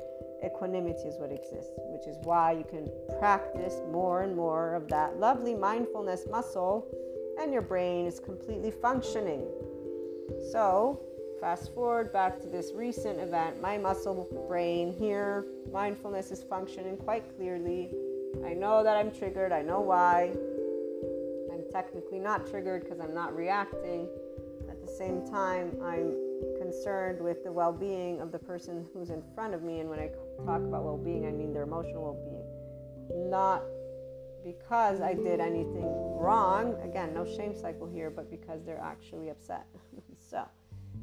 [0.45, 5.19] equanimity is what exists, which is why you can practice more and more of that
[5.19, 6.87] lovely mindfulness muscle,
[7.41, 9.47] and your brain is completely functioning.
[10.51, 11.01] So,
[11.41, 17.37] fast forward back to this recent event, my muscle brain here, mindfulness is functioning quite
[17.37, 17.91] clearly.
[18.45, 20.33] I know that I'm triggered, I know why.
[21.53, 24.09] I'm technically not triggered because I'm not reacting.
[24.69, 26.15] At the same time, I'm
[26.59, 29.81] concerned with the well being of the person who's in front of me.
[29.81, 30.11] And when I
[30.45, 33.31] talk about well being, I mean their emotional well being.
[33.31, 33.63] Not
[34.45, 35.87] because I did anything
[36.19, 39.67] wrong, again, no shame cycle here, but because they're actually upset.
[40.31, 40.45] so,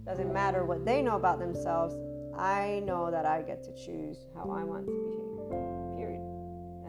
[0.06, 1.96] doesn't matter what they know about themselves,
[2.38, 6.22] I know that I get to choose how I want to behave, period.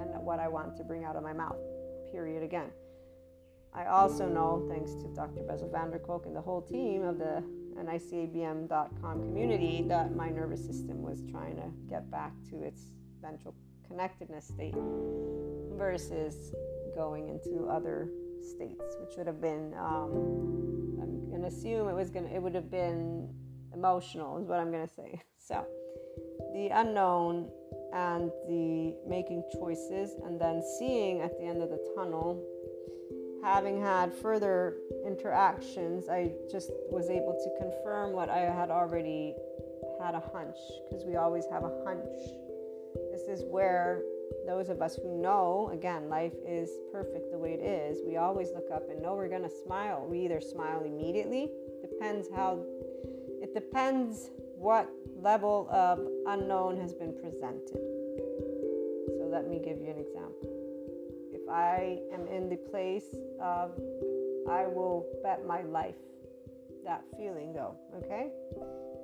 [0.01, 1.59] And what I want to bring out of my mouth,
[2.11, 2.71] period, again.
[3.75, 5.43] I also know, thanks to Dr.
[5.43, 7.43] Bessel van der and the whole team of the
[7.77, 13.55] NICABM.com community, that my nervous system was trying to get back to its ventral
[13.87, 14.75] connectedness state
[15.77, 16.55] versus
[16.95, 18.09] going into other
[18.41, 22.43] states, which would have been, um, I'm going to assume it was going to, it
[22.43, 23.29] would have been
[23.73, 25.21] emotional, is what I'm going to say.
[25.47, 25.67] So,
[26.55, 27.51] the unknown
[27.93, 32.43] and the making choices, and then seeing at the end of the tunnel
[33.45, 39.35] having had further interactions, I just was able to confirm what I had already
[40.03, 40.57] had a hunch
[40.89, 42.19] because we always have a hunch.
[43.13, 44.03] This is where
[44.47, 48.51] those of us who know, again, life is perfect the way it is, we always
[48.51, 50.07] look up and know we're going to smile.
[50.09, 51.51] We either smile immediately,
[51.81, 52.65] depends how,
[53.43, 54.91] it depends what
[55.21, 57.79] level of unknown has been presented.
[59.17, 60.49] So let me give you an example.
[61.33, 63.73] If I am in the place of,
[64.49, 65.95] I will bet my life,
[66.85, 68.31] that feeling though, okay?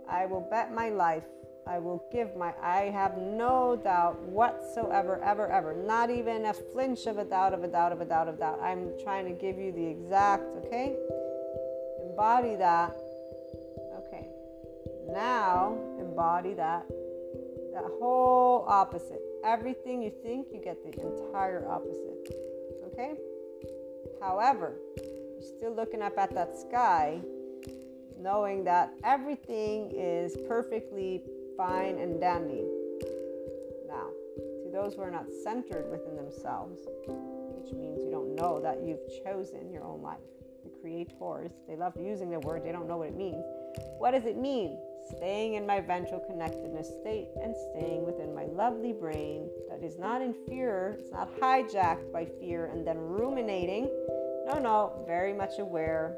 [0.09, 1.25] I will bet my life.
[1.67, 7.07] I will give my, I have no doubt whatsoever, ever, ever, not even a flinch
[7.07, 8.61] of a doubt, of a doubt, of a doubt, of doubt.
[8.63, 10.97] I'm trying to give you the exact, okay?
[12.03, 12.97] Embody that
[13.99, 14.27] Okay.
[15.13, 16.85] now embody that
[17.73, 19.23] that whole opposite.
[19.45, 22.35] Everything you think, you get the entire opposite.
[22.87, 23.15] Okay?
[24.21, 24.75] However,
[25.43, 27.21] still looking up at that sky,
[28.19, 31.23] knowing that everything is perfectly
[31.57, 32.65] fine and dandy.
[33.89, 38.83] Now, to those who are not centered within themselves, which means you don't know that
[38.83, 40.19] you've chosen your own life,
[40.65, 43.45] the creators, they love using the word, they don't know what it means.
[43.99, 44.79] What does it mean?
[45.17, 50.23] staying in my ventral connectedness state and staying within my lovely brain that is not
[50.23, 53.89] in fear, it's not hijacked by fear and then ruminating.
[54.51, 56.17] No, no, very much aware,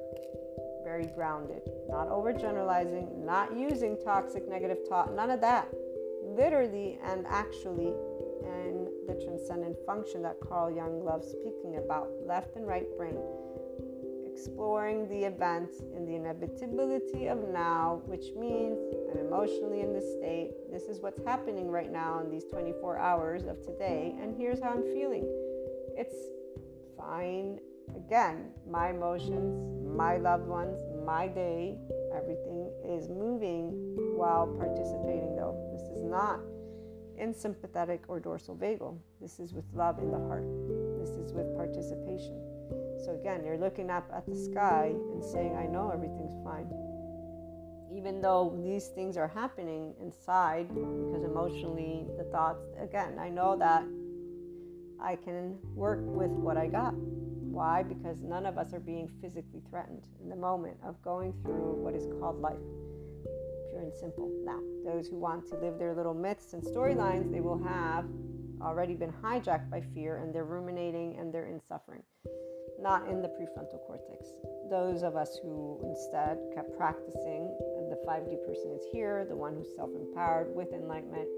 [0.85, 1.61] very grounded,
[1.91, 5.69] not overgeneralizing, not using toxic negative thought, none of that.
[6.25, 7.93] Literally and actually,
[8.43, 13.19] and the transcendent function that Carl Jung loves speaking about, left and right brain
[14.33, 18.79] exploring the events in the inevitability of now, which means
[19.13, 20.53] I'm emotionally in this state.
[20.73, 24.71] This is what's happening right now in these 24 hours of today, and here's how
[24.71, 25.29] I'm feeling.
[25.99, 26.17] It's
[26.97, 27.61] fine.
[27.97, 31.79] Again, my emotions, my loved ones, my day,
[32.15, 33.73] everything is moving
[34.17, 35.57] while participating, though.
[35.73, 36.41] This is not
[37.19, 38.99] in sympathetic or dorsal vagal.
[39.21, 40.45] This is with love in the heart.
[40.99, 42.41] This is with participation.
[43.05, 46.67] So again, you're looking up at the sky and saying, I know everything's fine.
[47.95, 53.85] Even though these things are happening inside, because emotionally, the thoughts, again, I know that
[55.01, 56.95] I can work with what I got.
[57.53, 57.83] Why?
[57.83, 61.95] Because none of us are being physically threatened in the moment of going through what
[61.95, 62.57] is called life.
[63.71, 64.31] Pure and simple.
[64.45, 68.07] Now, those who want to live their little myths and storylines, they will have
[68.61, 72.03] already been hijacked by fear and they're ruminating and they're in suffering
[72.83, 74.33] not in the prefrontal cortex.
[74.69, 77.47] Those of us who instead kept practicing,
[77.89, 81.29] the 5D person is here, the one who's self empowered with enlightenment.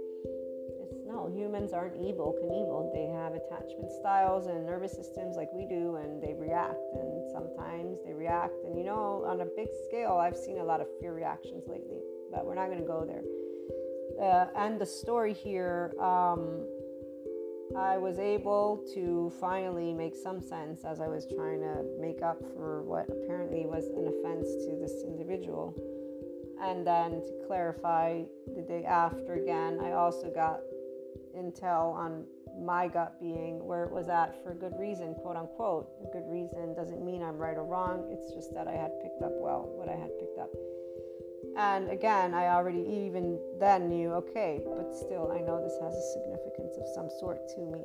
[1.15, 2.93] No, humans aren't evil, Knievel.
[2.93, 7.99] They have attachment styles and nervous systems like we do, and they react, and sometimes
[8.05, 8.65] they react.
[8.65, 12.01] And you know, on a big scale, I've seen a lot of fear reactions lately,
[12.33, 13.23] but we're not going to go there.
[14.21, 16.67] Uh, and the story here, um,
[17.79, 22.41] I was able to finally make some sense as I was trying to make up
[22.57, 25.75] for what apparently was an offense to this individual.
[26.61, 28.23] And then to clarify,
[28.57, 30.61] the day after again, I also got
[31.35, 32.25] intel on
[32.59, 35.89] my gut being where it was at for a good reason, quote unquote.
[36.03, 39.23] A good reason doesn't mean I'm right or wrong, it's just that I had picked
[39.23, 40.51] up well what I had picked up.
[41.57, 46.13] And again, I already even then knew, okay, but still, I know this has a
[46.13, 47.85] significance of some sort to me.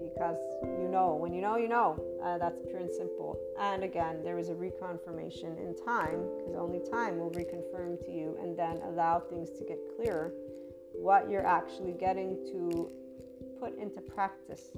[0.00, 1.98] Because you know, when you know, you know.
[2.24, 3.38] Uh, that's pure and simple.
[3.60, 8.38] And again, there is a reconfirmation in time, because only time will reconfirm to you
[8.40, 10.32] and then allow things to get clearer
[11.04, 12.88] what you're actually getting to
[13.60, 14.72] put into practice.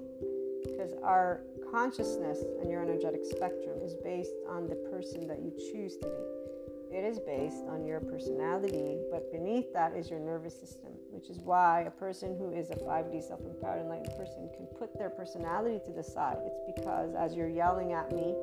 [0.64, 5.96] Because our consciousness and your energetic spectrum is based on the person that you choose
[5.98, 6.96] to be.
[6.96, 11.38] It is based on your personality, but beneath that is your nervous system, which is
[11.38, 15.78] why a person who is a 5D self empowered enlightened person can put their personality
[15.84, 16.38] to the side.
[16.44, 18.34] It's because as you're yelling at me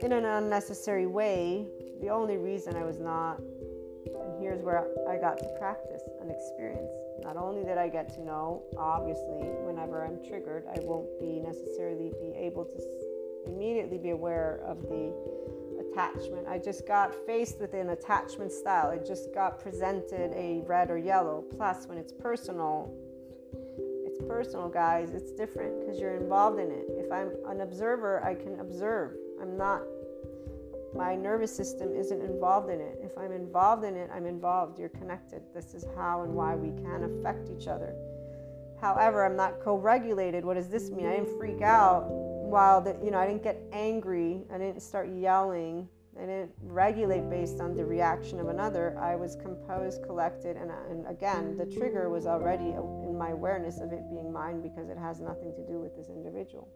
[0.00, 1.66] in an unnecessary way,
[2.02, 3.40] the only reason I was not,
[4.44, 6.92] here's where I got to practice and experience.
[7.22, 12.12] Not only did I get to know, obviously, whenever I'm triggered, I won't be necessarily
[12.20, 15.14] be able to immediately be aware of the
[15.80, 16.46] attachment.
[16.46, 18.90] I just got faced with an attachment style.
[18.90, 21.42] I just got presented a red or yellow.
[21.56, 22.92] Plus, when it's personal,
[24.04, 25.14] it's personal, guys.
[25.14, 26.84] It's different because you're involved in it.
[26.90, 29.12] If I'm an observer, I can observe.
[29.40, 29.80] I'm not,
[30.94, 32.98] my nervous system isn't involved in it.
[33.02, 34.78] If I'm involved in it, I'm involved.
[34.78, 35.42] You're connected.
[35.54, 37.94] This is how and why we can affect each other.
[38.80, 40.44] However, I'm not co regulated.
[40.44, 41.06] What does this mean?
[41.06, 45.08] I didn't freak out while the, you know I didn't get angry, I didn't start
[45.08, 48.96] yelling, I didn't regulate based on the reaction of another.
[49.00, 53.92] I was composed, collected, and, and again, the trigger was already in my awareness of
[53.92, 56.68] it being mine because it has nothing to do with this individual.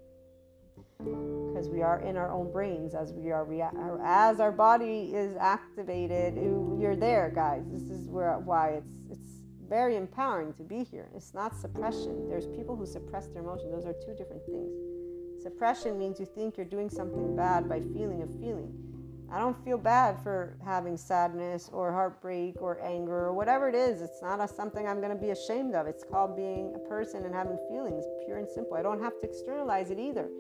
[0.98, 3.70] Because we are in our own brains as we are rea-
[4.04, 6.34] as our body is activated.
[6.34, 7.64] You're there, guys.
[7.70, 9.30] This is where why it's it's
[9.68, 11.08] very empowering to be here.
[11.14, 12.28] It's not suppression.
[12.28, 13.70] There's people who suppress their emotions.
[13.70, 15.42] Those are two different things.
[15.42, 18.72] Suppression means you think you're doing something bad by feeling a feeling
[19.30, 24.00] I don't feel bad for having sadness or heartbreak or anger or whatever it is.
[24.00, 25.86] It's not a, something I'm going to be ashamed of.
[25.86, 28.74] It's called being a person and having feelings, pure and simple.
[28.74, 30.30] I don't have to externalize it either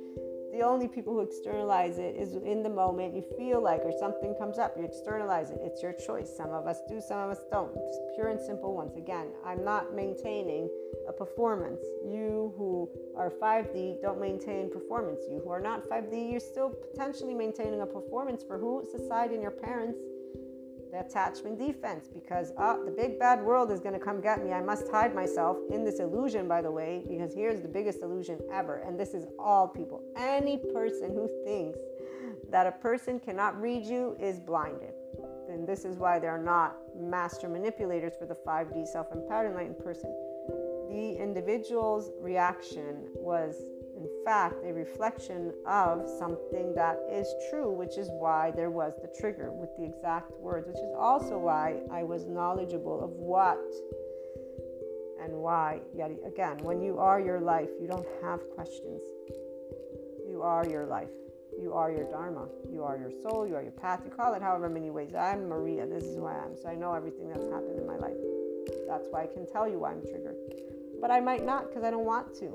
[0.58, 4.34] the only people who externalize it is in the moment you feel like or something
[4.34, 5.58] comes up you externalize it.
[5.62, 6.28] It's your choice.
[6.36, 7.70] Some of us do some of us don't.
[7.76, 9.28] It's pure and simple once again.
[9.44, 10.68] I'm not maintaining
[11.08, 11.80] a performance.
[12.04, 15.20] You who are 5d don't maintain performance.
[15.30, 18.84] You who are not 5d you're still potentially maintaining a performance for who?
[18.90, 20.00] Society and your parents
[20.90, 24.52] the attachment defense because uh, the big bad world is going to come get me.
[24.52, 28.38] I must hide myself in this illusion, by the way, because here's the biggest illusion
[28.52, 28.76] ever.
[28.86, 30.02] And this is all people.
[30.16, 31.78] Any person who thinks
[32.50, 34.92] that a person cannot read you is blinded.
[35.48, 40.14] And this is why they're not master manipulators for the 5D self empowered enlightened person.
[40.88, 43.56] The individual's reaction was
[43.98, 49.08] in fact, a reflection of something that is true, which is why there was the
[49.18, 53.58] trigger with the exact words, which is also why I was knowledgeable of what
[55.20, 55.80] and why.
[55.92, 59.02] Yet again, when you are your life, you don't have questions.
[60.28, 61.10] You are your life.
[61.60, 62.46] You are your Dharma.
[62.70, 63.48] You are your soul.
[63.48, 64.02] You are your path.
[64.04, 65.12] You call it however many ways.
[65.18, 65.86] I'm Maria.
[65.86, 66.56] This is who I am.
[66.56, 68.16] So I know everything that's happened in my life.
[68.86, 70.36] That's why I can tell you why I'm triggered.
[71.00, 72.54] But I might not because I don't want to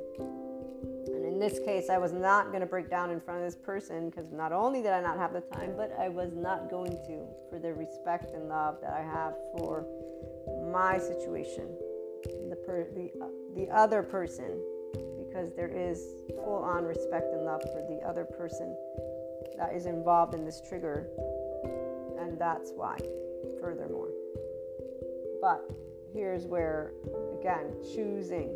[1.34, 4.12] in this case, I was not going to break down in front of this person
[4.12, 7.26] because not only did I not have the time, but I was not going to
[7.50, 9.88] for the respect and love that I have for
[10.72, 11.76] my situation,
[12.50, 14.62] the per, the uh, the other person,
[15.18, 18.78] because there is full on respect and love for the other person
[19.58, 21.08] that is involved in this trigger,
[22.20, 23.00] and that's why.
[23.60, 24.10] Furthermore,
[25.42, 25.68] but
[26.14, 26.94] here's where
[27.40, 28.56] again choosing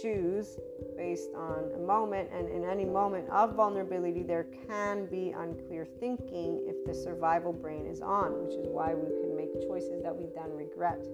[0.00, 0.58] choose
[0.96, 6.64] based on a moment, and in any moment of vulnerability, there can be unclear thinking
[6.66, 10.26] if the survival brain is on, which is why we can make choices that we
[10.34, 11.04] then regret.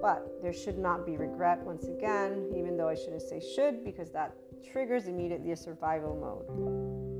[0.00, 4.10] But there should not be regret once again, even though I shouldn't say should, because
[4.12, 4.34] that
[4.72, 6.46] triggers immediately a survival mode.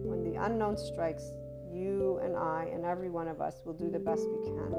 [0.08, 1.24] When the unknown strikes,
[1.72, 4.72] you and I and every one of us will do the best we can.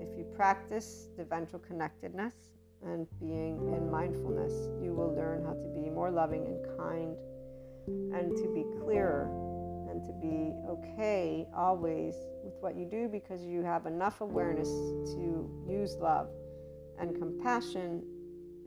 [0.00, 2.34] If you practice the ventral connectedness,
[2.84, 7.16] and being in mindfulness, you will learn how to be more loving and kind
[7.86, 9.28] and to be clearer
[9.90, 15.48] and to be okay always with what you do because you have enough awareness to
[15.68, 16.28] use love
[16.98, 18.02] and compassion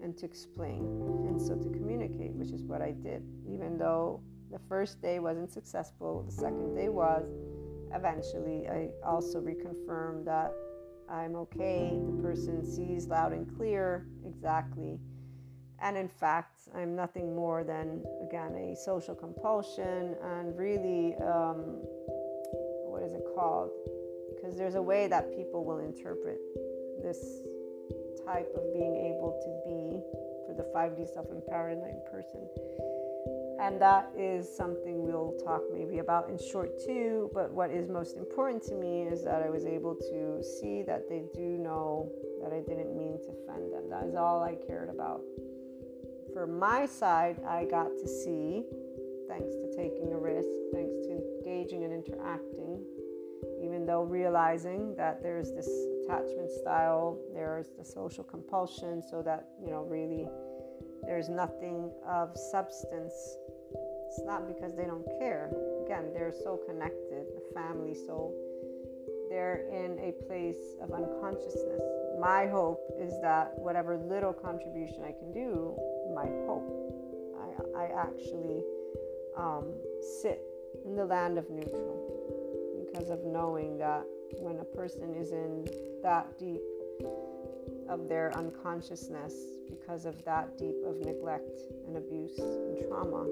[0.02, 0.82] and to explain
[1.28, 3.24] and so to communicate, which is what I did.
[3.52, 7.28] Even though the first day wasn't successful, the second day was.
[7.94, 10.52] Eventually, I also reconfirmed that
[11.10, 12.00] I'm okay.
[12.06, 15.00] The person sees loud and clear exactly.
[15.82, 21.82] And in fact, I'm nothing more than, again, a social compulsion and really, um,
[22.90, 23.72] what is it called?
[24.36, 26.40] Because there's a way that people will interpret
[27.04, 27.42] this
[28.26, 30.02] type of being able to be
[30.48, 31.78] for the 5D self empowered
[32.12, 32.48] person
[33.60, 37.30] and that is something we'll talk maybe about in short too.
[37.34, 41.10] But what is most important to me is that I was able to see that
[41.10, 42.12] they do know
[42.44, 43.90] that I didn't mean to offend them.
[43.90, 45.22] That is all I cared about.
[46.34, 48.64] For my side, I got to see,
[49.28, 52.84] thanks to taking a risk, thanks to engaging and interacting,
[53.64, 55.70] even though realizing that there's this
[56.04, 60.28] attachment style, there's the social compulsion, so that, you know, really
[61.06, 63.14] there's nothing of substance.
[64.08, 65.52] It's not because they don't care.
[65.86, 68.34] Again, they're so connected, the family, so
[69.30, 71.82] they're in a place of unconsciousness.
[72.20, 75.76] My hope is that whatever little contribution I can do,
[76.16, 76.66] my hope,
[77.76, 78.64] I, I actually
[79.38, 79.74] um,
[80.22, 80.42] sit
[80.86, 84.04] in the land of neutral because of knowing that
[84.40, 85.68] when a person is in
[86.02, 86.62] that deep
[87.90, 89.34] of their unconsciousness
[89.70, 93.26] because of that deep of neglect and abuse and trauma.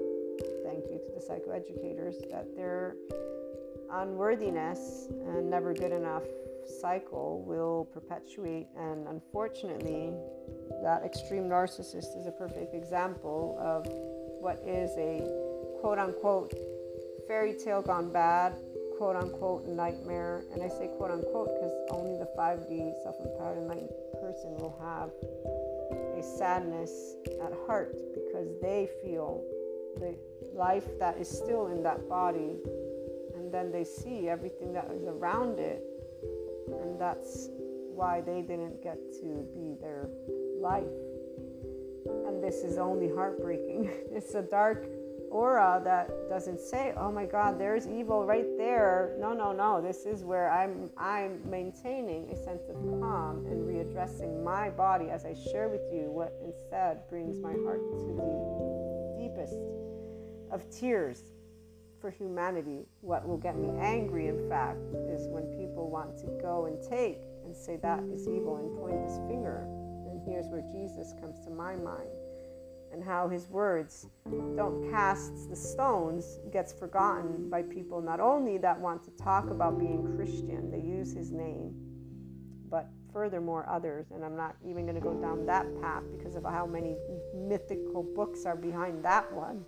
[0.64, 2.96] Thank you to the psychoeducators that their
[3.90, 6.24] unworthiness and never good enough
[6.80, 8.66] cycle will perpetuate.
[8.76, 10.12] And unfortunately,
[10.82, 13.86] that extreme narcissist is a perfect example of
[14.40, 15.20] what is a
[15.80, 16.52] quote unquote
[17.26, 18.56] fairy tale gone bad,
[18.96, 20.44] quote unquote nightmare.
[20.52, 23.90] And I say quote unquote because only the 5D self empowered enlightened
[24.20, 25.10] person will have
[26.18, 29.44] a sadness at heart because they feel
[29.98, 30.16] the
[30.54, 32.56] life that is still in that body
[33.36, 35.82] and then they see everything that is around it
[36.80, 37.48] and that's
[37.94, 40.08] why they didn't get to be their
[40.60, 40.84] life
[42.26, 44.86] and this is only heartbreaking it's a dark
[45.36, 49.14] aura that doesn't say oh my god there's evil right there.
[49.20, 49.82] No no no.
[49.82, 55.26] This is where i'm i'm maintaining a sense of calm and readdressing my body as
[55.26, 58.30] i share with you what instead brings my heart to the
[59.20, 59.60] deepest
[60.50, 61.20] of tears
[62.00, 62.86] for humanity.
[63.02, 64.80] What will get me angry in fact
[65.14, 69.06] is when people want to go and take and say that is evil and point
[69.06, 69.68] this finger.
[70.08, 72.15] And here's where jesus comes to my mind
[72.96, 74.06] and how his words
[74.56, 79.78] don't cast the stones gets forgotten by people not only that want to talk about
[79.78, 81.74] being Christian, they use his name,
[82.70, 84.06] but furthermore others.
[84.14, 86.96] And I'm not even going to go down that path because of how many
[87.34, 89.62] mythical books are behind that one.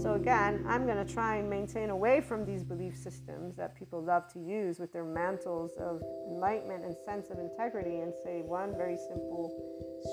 [0.00, 4.02] So, again, I'm going to try and maintain away from these belief systems that people
[4.02, 8.76] love to use with their mantles of enlightenment and sense of integrity and say one
[8.76, 9.50] very simple,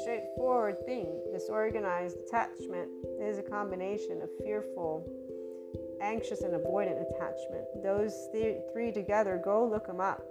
[0.01, 1.21] straightforward thing.
[1.31, 2.89] Disorganized attachment
[3.21, 5.07] is a combination of fearful,
[6.01, 7.65] anxious, and avoidant attachment.
[7.83, 10.25] Those th- three together, go look them up.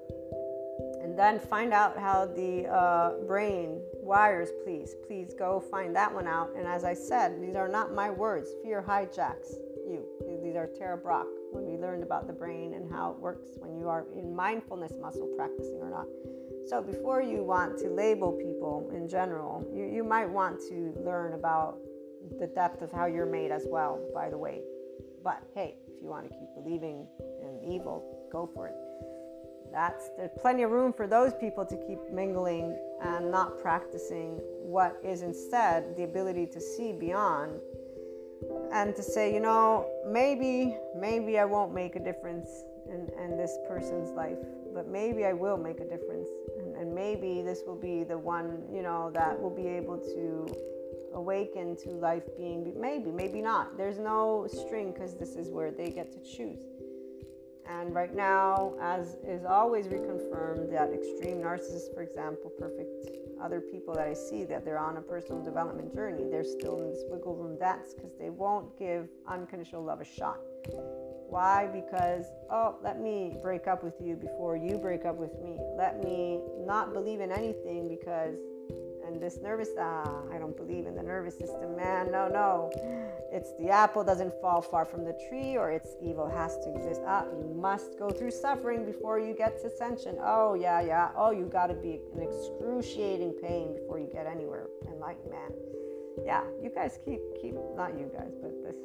[1.03, 4.95] And then find out how the uh, brain wires, please.
[5.07, 6.51] Please go find that one out.
[6.57, 8.51] And as I said, these are not my words.
[8.63, 9.55] Fear hijacks
[9.87, 10.05] you.
[10.43, 13.79] These are Tara Brach when we learned about the brain and how it works when
[13.79, 16.07] you are in mindfulness muscle practicing or not.
[16.69, 21.35] So before you want to label people in general, you, you might want to learn
[21.35, 21.79] about
[22.41, 24.61] the depth of how you're made as well, by the way.
[25.23, 27.07] But hey, if you want to keep believing
[27.43, 28.75] in evil, go for it
[29.77, 34.97] that's there's plenty of room for those people to keep mingling and not practicing what
[35.05, 37.61] is instead the ability to see beyond
[38.73, 42.49] and to say you know maybe maybe i won't make a difference
[42.89, 44.39] in, in this person's life
[44.73, 46.29] but maybe i will make a difference.
[46.59, 50.47] And, and maybe this will be the one you know that will be able to
[51.15, 53.77] awaken to life being maybe maybe not.
[53.77, 56.65] There's no string because this is where they get to choose
[57.69, 63.09] and right now, as is always reconfirmed, that extreme narcissists, for example, perfect
[63.43, 66.91] other people that I see that they're on a personal development journey, they're still in
[66.91, 70.39] this wiggle room dance because they won't give unconditional love a shot.
[71.29, 71.67] Why?
[71.67, 75.59] Because, oh, let me break up with you before you break up with me.
[75.77, 78.37] Let me not believe in anything because
[79.07, 82.71] and this nervous ah i don't believe in the nervous system man no no.
[83.33, 87.03] It's the apple doesn't fall far from the tree or it's evil has to exist.
[87.07, 91.11] Ah you must go through suffering before you get to ascension oh yeah yeah.
[91.17, 94.67] Oh you got to be in excruciating pain before you get anywhere.
[94.89, 95.51] Enlightened man.
[96.25, 98.79] Yeah you guys keep keep not you guys but this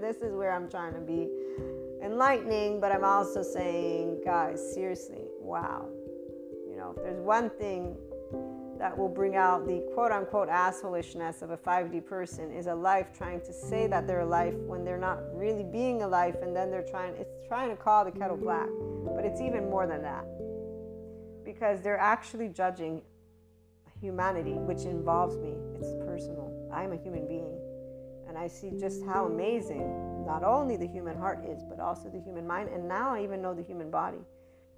[0.00, 1.28] this is where i'm trying to be
[2.02, 5.88] enlightening but i'm also saying guys seriously wow.
[6.68, 7.96] You know if there's one thing
[8.80, 13.08] that will bring out the quote unquote assholishness of a 5D person is a life
[13.12, 16.56] trying to say that they're a life when they're not really being a life and
[16.56, 18.68] then they're trying it's trying to call the kettle black.
[19.14, 20.24] But it's even more than that.
[21.44, 23.02] Because they're actually judging
[24.00, 25.52] humanity, which involves me.
[25.74, 26.50] It's personal.
[26.72, 27.60] I'm a human being.
[28.28, 32.20] And I see just how amazing not only the human heart is, but also the
[32.20, 32.70] human mind.
[32.70, 34.24] And now I even know the human body.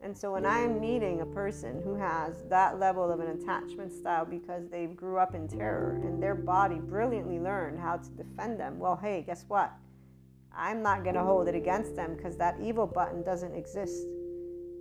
[0.02, 4.24] And so when I'm meeting a person who has that level of an attachment style
[4.24, 8.80] because they grew up in terror and their body brilliantly learned how to defend them,
[8.80, 9.72] well, hey, guess what?
[10.54, 14.02] I'm not going to hold it against them because that evil button doesn't exist.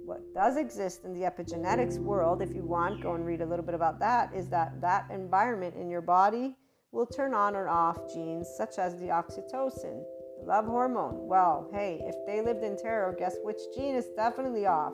[0.05, 3.63] What does exist in the epigenetics world, if you want, go and read a little
[3.63, 6.55] bit about that, is that that environment in your body
[6.91, 10.03] will turn on or off genes such as the oxytocin,
[10.46, 11.28] Love hormone.
[11.28, 14.94] Well, hey, if they lived in terror, guess which gene is definitely off?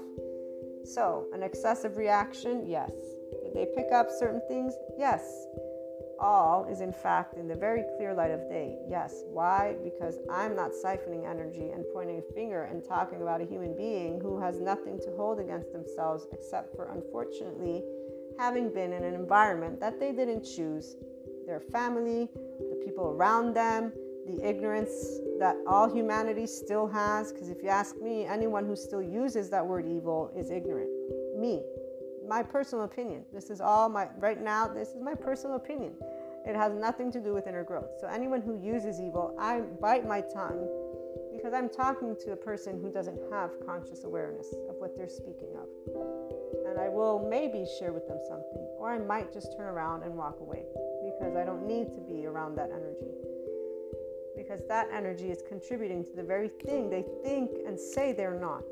[0.84, 2.66] So, an excessive reaction?
[2.66, 2.92] Yes.
[3.44, 4.74] Did they pick up certain things?
[4.98, 5.48] Yes.
[6.20, 8.78] All is in fact in the very clear light of day.
[8.90, 9.24] Yes.
[9.28, 9.76] Why?
[9.84, 14.20] Because I'm not siphoning energy and pointing a finger and talking about a human being
[14.20, 17.84] who has nothing to hold against themselves except for, unfortunately,
[18.38, 20.96] having been in an environment that they didn't choose.
[21.46, 23.94] Their family, the people around them,
[24.28, 27.32] the ignorance that all humanity still has.
[27.32, 30.90] Because if you ask me, anyone who still uses that word evil is ignorant.
[31.38, 31.64] Me,
[32.28, 33.24] my personal opinion.
[33.34, 35.94] This is all my, right now, this is my personal opinion.
[36.46, 37.90] It has nothing to do with inner growth.
[38.00, 40.68] So, anyone who uses evil, I bite my tongue
[41.36, 45.50] because I'm talking to a person who doesn't have conscious awareness of what they're speaking
[45.56, 45.68] of.
[46.68, 50.16] And I will maybe share with them something, or I might just turn around and
[50.16, 50.64] walk away
[51.04, 53.12] because I don't need to be around that energy.
[54.48, 58.64] Because that energy is contributing to the very thing they think and say they're not.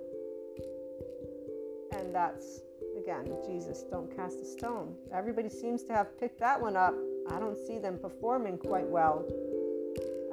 [1.91, 2.61] And that's,
[2.97, 4.95] again, Jesus, don't cast a stone.
[5.13, 6.93] Everybody seems to have picked that one up.
[7.30, 9.26] I don't see them performing quite well.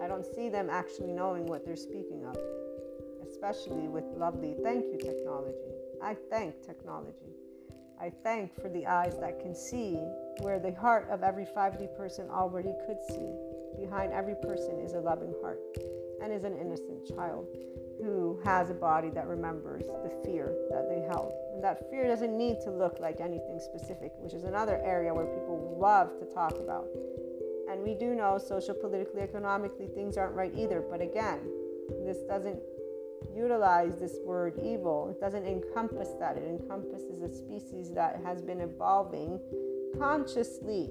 [0.01, 2.37] I don't see them actually knowing what they're speaking of,
[3.29, 5.57] especially with lovely thank you technology.
[6.01, 7.35] I thank technology.
[8.01, 9.95] I thank for the eyes that can see
[10.39, 13.52] where the heart of every 5D person already could see.
[13.79, 15.61] Behind every person is a loving heart
[16.23, 17.49] and is an innocent child
[18.01, 21.33] who has a body that remembers the fear that they held.
[21.55, 25.27] And that fear doesn't need to look like anything specific, which is another area where
[25.27, 26.87] people love to talk about.
[27.71, 30.83] And we do know social, politically, economically, things aren't right either.
[30.89, 31.41] But again,
[32.05, 32.59] this doesn't
[33.35, 35.09] utilize this word evil.
[35.11, 36.37] It doesn't encompass that.
[36.37, 39.41] It encompasses a species that has been evolving
[39.99, 40.91] consciously.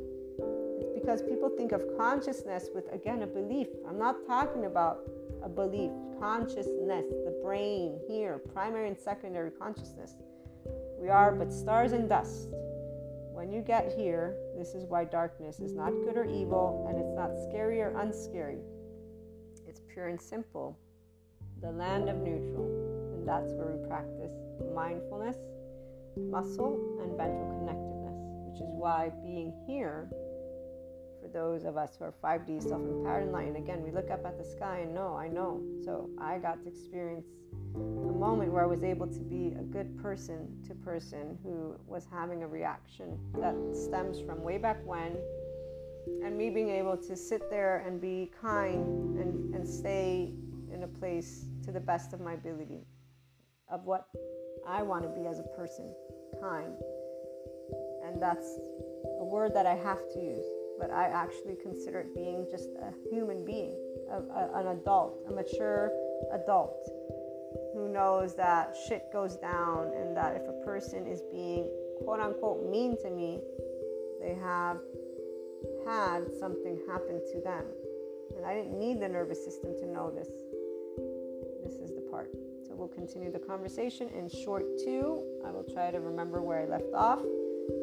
[1.02, 3.68] Because people think of consciousness with, again, a belief.
[3.88, 5.00] I'm not talking about
[5.44, 10.14] a belief, consciousness, the brain here, primary and secondary consciousness.
[11.00, 12.50] We are but stars and dust.
[13.34, 17.16] When you get here, this is why darkness is not good or evil, and it's
[17.16, 18.60] not scary or unscary.
[19.68, 20.78] It's pure and simple
[21.62, 22.66] the land of neutral.
[23.16, 24.32] And that's where we practice
[24.74, 25.38] mindfulness,
[26.18, 28.18] muscle, and ventral connectedness,
[28.50, 30.10] which is why being here,
[31.34, 34.44] those of us who are 5D self empowered enlightened, again, we look up at the
[34.44, 35.62] sky and know, I know.
[35.84, 37.28] So I got to experience
[37.76, 42.08] a moment where I was able to be a good person to person who was
[42.12, 45.18] having a reaction that stems from way back when
[46.24, 50.34] and me being able to sit there and be kind and, and stay
[50.74, 52.82] in a place to the best of my ability
[53.70, 54.08] of what
[54.68, 55.94] I want to be as a person
[56.42, 56.74] kind.
[58.06, 58.58] And that's
[59.20, 60.46] a word that I have to use,
[60.82, 63.78] but I actually consider it being just a human being,
[64.10, 65.92] a, a, an adult, a mature
[66.34, 66.90] adult
[67.74, 71.70] who knows that shit goes down and that if a person is being
[72.04, 73.40] quote unquote mean to me,
[74.20, 74.82] they have
[75.86, 77.66] had something happen to them.
[78.36, 80.30] And I didn't need the nervous system to know this
[81.64, 82.32] This is the part.
[82.66, 85.22] So we'll continue the conversation in short two.
[85.46, 87.22] I will try to remember where I left off.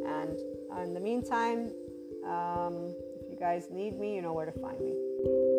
[0.07, 0.39] And
[0.83, 1.71] in the meantime,
[2.29, 5.58] um, if you guys need me, you know where to find me.